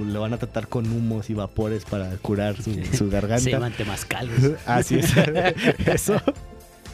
le 0.06 0.18
van 0.18 0.34
a 0.34 0.36
tratar 0.38 0.68
con 0.68 0.86
humos 0.92 1.30
y 1.30 1.34
vapores 1.34 1.84
para 1.84 2.10
curar 2.18 2.60
su, 2.62 2.78
su 2.94 3.08
garganta. 3.10 3.38
Se 3.44 3.50
llaman 3.50 3.72
temazcales. 3.72 4.52
Así 4.66 4.96
es. 4.98 5.12
Eso. 5.86 6.20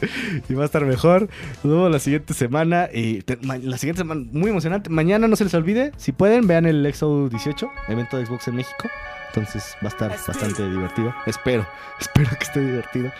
Y 0.49 0.53
va 0.53 0.63
a 0.63 0.65
estar 0.65 0.85
mejor. 0.85 1.29
Nos 1.63 1.73
vemos 1.73 1.91
la 1.91 1.99
siguiente 1.99 2.33
semana. 2.33 2.89
Y 2.93 3.21
te- 3.21 3.37
ma- 3.37 3.57
la 3.57 3.77
siguiente 3.77 3.99
semana, 4.01 4.25
muy 4.31 4.49
emocionante. 4.51 4.89
Mañana 4.89 5.27
no 5.27 5.35
se 5.35 5.43
les 5.43 5.53
olvide. 5.53 5.91
Si 5.97 6.11
pueden, 6.11 6.47
vean 6.47 6.65
el 6.65 6.85
Exo 6.85 7.29
18, 7.29 7.69
evento 7.89 8.17
de 8.17 8.25
Xbox 8.25 8.47
en 8.47 8.55
México. 8.55 8.87
Entonces 9.27 9.75
va 9.83 9.85
a 9.85 9.87
estar 9.89 10.09
bastante 10.27 10.67
divertido. 10.67 11.13
Espero, 11.27 11.63
espero 11.99 12.29
que 12.31 12.43
esté 12.43 12.61
divertido. 12.61 13.11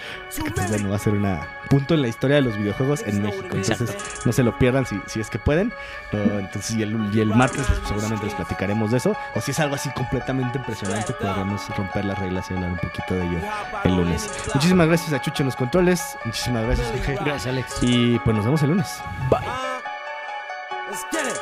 Que 0.44 0.50
pues 0.50 0.68
bueno, 0.70 0.90
va 0.90 0.96
a 0.96 1.00
ser 1.00 1.14
un 1.14 1.38
punto 1.70 1.94
en 1.94 2.02
la 2.02 2.08
historia 2.08 2.38
de 2.38 2.42
los 2.42 2.58
videojuegos 2.58 3.04
en 3.06 3.22
México. 3.22 3.46
Entonces 3.54 3.96
no 4.26 4.32
se 4.32 4.42
lo 4.42 4.58
pierdan 4.58 4.88
si, 4.88 5.00
si 5.06 5.20
es 5.20 5.30
que 5.30 5.38
pueden. 5.38 5.72
No, 6.12 6.40
entonces, 6.40 6.76
y 6.78 6.82
el, 6.82 6.98
y 7.14 7.20
el 7.20 7.28
martes 7.28 7.62
pues, 7.68 7.80
seguramente 7.90 8.26
les 8.26 8.34
platicaremos 8.34 8.90
de 8.90 8.98
eso. 8.98 9.16
O 9.36 9.42
si 9.42 9.52
es 9.52 9.60
algo 9.60 9.76
así 9.76 9.92
completamente 9.92 10.58
impresionante, 10.58 11.14
podremos 11.14 11.70
romper 11.78 12.06
las 12.06 12.18
reglas 12.18 12.50
y 12.50 12.56
hablar 12.56 12.72
un 12.72 12.78
poquito 12.80 13.14
de 13.14 13.22
ello 13.28 13.38
el 13.84 13.96
lunes. 13.96 14.32
Muchísimas 14.56 14.88
gracias 14.88 15.14
a 15.14 15.22
Chucho 15.22 15.44
en 15.44 15.46
los 15.46 15.56
controles. 15.56 16.02
Muchísimas 16.26 16.64
gracias, 16.64 16.69
Jorge. 16.78 17.18
Gracias, 17.24 17.48
Alex. 17.48 17.78
Y 17.82 18.20
pues 18.20 18.36
nos 18.36 18.46
vemos 18.46 18.62
el 18.64 18.70
lunes. 18.70 19.02
Bye. 19.30 19.40
Let's 20.90 21.06
get 21.12 21.26
it. 21.26 21.40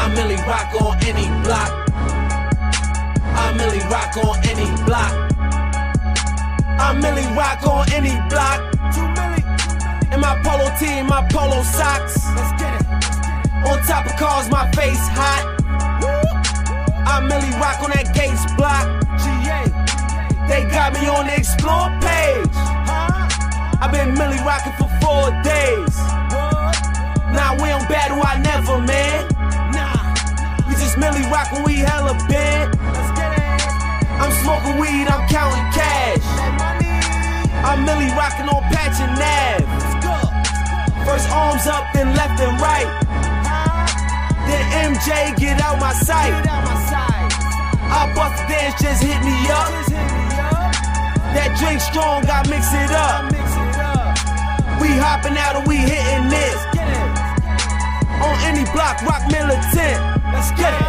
I 0.00 0.14
really 0.14 0.36
rock 0.36 0.82
on 0.82 0.96
any 1.04 1.26
block. 1.42 1.79
Millie 3.60 3.84
rock 3.92 4.16
on 4.16 4.40
any 4.48 4.64
block. 4.88 5.12
I'm 6.80 6.98
Millie 6.98 7.28
rock 7.36 7.60
on 7.66 7.92
any 7.92 8.16
block. 8.32 8.60
In 10.10 10.20
my 10.20 10.40
polo 10.42 10.72
tee, 10.80 11.02
my 11.02 11.28
polo 11.30 11.62
socks. 11.62 12.24
Let's 12.34 12.52
get 12.56 12.72
it. 12.80 12.86
On 13.68 13.76
top 13.84 14.06
of 14.06 14.16
cars, 14.16 14.48
my 14.48 14.64
face 14.72 15.04
hot. 15.12 15.44
I'm 17.04 17.28
Millie 17.28 17.52
rock 17.60 17.82
on 17.84 17.90
that 17.90 18.08
Gates 18.16 18.48
block. 18.56 18.88
They 20.48 20.64
got 20.72 20.94
me 20.94 21.06
on 21.06 21.26
the 21.26 21.36
explore 21.36 21.92
page. 22.00 22.56
I've 23.76 23.92
been 23.92 24.14
Millie 24.14 24.40
rocking 24.40 24.72
for 24.80 24.88
four 25.04 25.28
days. 25.44 25.96
Now 27.36 27.52
nah, 27.52 27.62
we 27.62 27.68
don't 27.68 27.86
battle, 27.92 28.22
I 28.24 28.40
never, 28.40 28.80
man. 28.80 29.28
Nah, 29.76 30.66
We 30.66 30.72
just 30.80 30.96
Millie 30.96 31.28
rock 31.28 31.52
when 31.52 31.64
we 31.64 31.76
hella 31.84 32.16
big. 32.26 32.59
I'm 34.20 34.32
smoking 34.44 34.76
weed, 34.76 35.08
I'm 35.08 35.24
counting 35.32 35.68
cash. 35.72 36.20
I'm 37.64 37.84
Millie 37.84 38.12
rocking 38.12 38.48
on 38.52 38.60
Patch 38.68 39.00
and 39.00 39.16
Nav. 39.16 39.64
First 41.08 41.28
arms 41.30 41.66
up, 41.66 41.88
then 41.94 42.14
left 42.14 42.38
and 42.38 42.60
right. 42.60 42.84
Then 44.44 44.92
MJ 44.92 45.36
get 45.40 45.60
out 45.62 45.80
my 45.80 45.94
sight. 45.94 46.36
I 47.92 48.12
bust 48.14 48.44
dance, 48.46 48.76
just 48.80 49.02
hit 49.02 49.20
me 49.24 49.36
up. 49.48 49.72
That 51.32 51.56
drink 51.58 51.80
strong, 51.80 52.28
I 52.28 52.44
mix 52.44 52.68
it 52.76 52.92
up. 52.92 53.24
We 54.80 54.88
hopping 55.00 55.36
out 55.36 55.56
and 55.56 55.66
we 55.66 55.76
hitting 55.76 56.28
this. 56.28 56.60
On 58.20 58.36
any 58.44 58.64
block, 58.72 59.00
rock 59.02 59.24
militant. 59.32 59.98
Let's 60.32 60.50
get 60.60 60.74
it. 60.74 60.79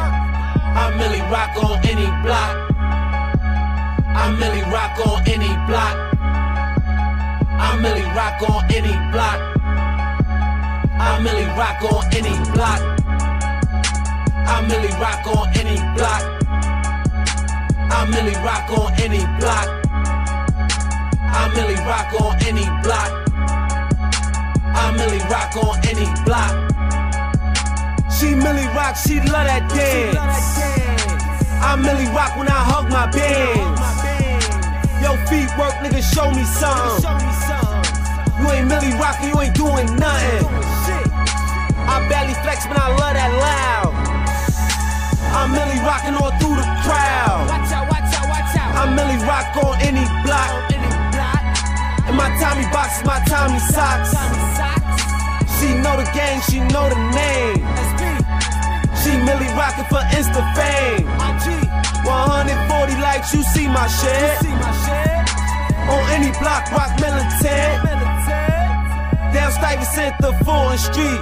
Rock 11.72 11.94
on 11.94 12.04
any 12.14 12.36
block. 12.52 12.82
I 14.48 14.66
Millie 14.68 14.94
rock 15.00 15.28
on 15.28 15.48
any 15.56 15.78
block. 15.96 16.24
I 17.92 18.06
Millie 18.10 18.36
rock 18.44 18.70
on 18.72 18.94
any 19.00 19.24
block. 19.40 19.68
I 21.32 21.52
Millie 21.56 21.82
rock 21.88 22.14
on 22.22 22.36
any 22.44 22.66
block. 22.84 23.12
I 24.74 24.92
Millie 24.98 25.24
rock 25.30 25.56
on 25.58 25.80
any 25.88 26.08
block. 26.26 26.54
She 28.12 28.36
Millie 28.36 28.68
rock, 28.76 28.96
she 28.96 29.20
love 29.22 29.48
that 29.48 29.70
dance. 29.70 30.18
I 31.64 31.76
Millie 31.76 32.12
rock 32.14 32.36
when 32.38 32.48
I 32.48 32.62
hug 32.72 32.90
my 32.90 33.08
bands. 33.12 33.82
Yo, 35.02 35.16
feet 35.28 35.50
work, 35.58 35.74
nigga, 35.82 36.02
show 36.02 36.30
me 36.32 36.44
some. 36.44 37.02
You 38.42 38.52
ain't 38.52 38.68
Millie 38.68 38.94
rockin', 39.00 39.30
you 39.30 39.42
ain't 39.42 39.56
doing 39.56 39.96
nothing. 39.98 41.11
I 41.92 42.08
barely 42.08 42.36
flex, 42.40 42.64
but 42.72 42.80
I 42.80 42.88
love 42.96 43.16
that 43.20 43.32
loud. 43.36 43.92
I'm 45.36 45.52
Millie 45.52 45.84
rockin' 45.84 46.16
all 46.16 46.32
through 46.40 46.56
the 46.56 46.68
crowd. 46.88 47.52
Watch 47.52 47.72
out, 47.76 47.86
watch 47.92 48.12
out, 48.16 48.28
watch 48.32 48.56
out. 48.56 48.72
I'm 48.80 48.96
Millie 48.96 49.20
rock 49.28 49.52
on 49.60 49.76
any 49.84 50.08
block. 50.24 50.72
And 52.08 52.16
my 52.16 52.32
Tommy 52.40 52.64
box 52.72 53.00
is 53.00 53.04
my 53.04 53.20
Tommy 53.28 53.60
socks. 53.76 54.16
She 55.60 55.76
know 55.84 56.00
the 56.00 56.08
gang, 56.16 56.40
she 56.48 56.64
know 56.72 56.88
the 56.88 57.00
name. 57.12 57.60
She 59.04 59.12
Millie 59.28 59.52
rockin' 59.60 59.88
for 59.92 60.04
Insta 60.16 60.44
fame. 60.56 61.08
140 62.08 63.02
likes, 63.04 63.34
you 63.36 63.44
see 63.52 63.68
my 63.68 63.88
shit. 63.88 64.48
On 65.92 66.04
any 66.16 66.32
block, 66.40 66.72
rock 66.72 66.96
militant. 67.04 68.01
Down 69.34 69.52
Stuyvesant, 69.52 70.16
the 70.20 70.32
foreign 70.46 70.78
street. 70.78 71.22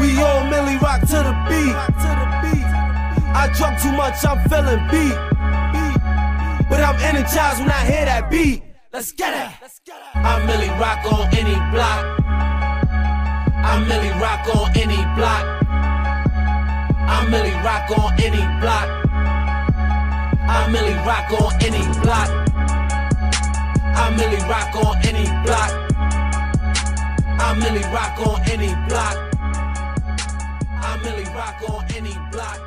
We 0.00 0.20
all 0.22 0.44
Millie 0.50 0.78
rock 0.78 1.00
to 1.00 1.18
the 1.26 1.34
beat. 1.48 1.76
I 3.32 3.50
drunk 3.56 3.80
too 3.80 3.92
much, 3.92 4.24
I'm 4.24 4.38
feeling 4.48 4.82
beat. 4.90 5.16
But 6.68 6.80
I'm 6.80 6.96
energized 7.00 7.60
when 7.60 7.70
I 7.70 7.84
hear 7.84 8.04
that 8.04 8.30
beat. 8.30 8.62
Let's 8.92 9.12
get 9.12 9.32
it. 9.32 9.92
I 10.14 10.44
Millie 10.46 10.70
rock 10.80 11.04
on 11.12 11.28
any 11.36 11.54
block. 11.72 12.20
I 13.62 13.84
Millie 13.88 14.14
rock 14.20 14.46
on 14.56 14.76
any 14.76 15.02
block. 15.16 15.60
I'm 17.10 17.30
Millie 17.30 17.50
Rock 17.50 17.90
on 17.90 18.12
any 18.20 18.42
block. 18.60 18.88
I'm 20.48 20.72
Millie 20.72 20.94
Rock 21.04 21.30
on 21.32 21.52
any 21.60 21.84
block. 22.00 22.30
I'm 23.94 24.16
Millie 24.16 24.40
Rock 24.48 24.74
on 24.76 24.96
any 25.04 25.26
block. 25.44 25.90
I'm 27.42 27.58
Millie 27.58 27.82
Rock 27.92 28.20
on 28.20 28.40
any 28.50 28.68
block. 28.86 29.16
I'm 30.82 31.02
Millie 31.02 31.24
Rock 31.24 31.62
on 31.70 31.84
any 31.96 32.14
block. 32.30 32.60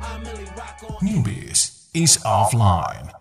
I'm 0.00 0.22
Millie 0.22 0.48
Rock 0.56 0.78
on 0.88 1.06
Newbies 1.06 1.88
is 1.92 2.16
offline. 2.18 3.17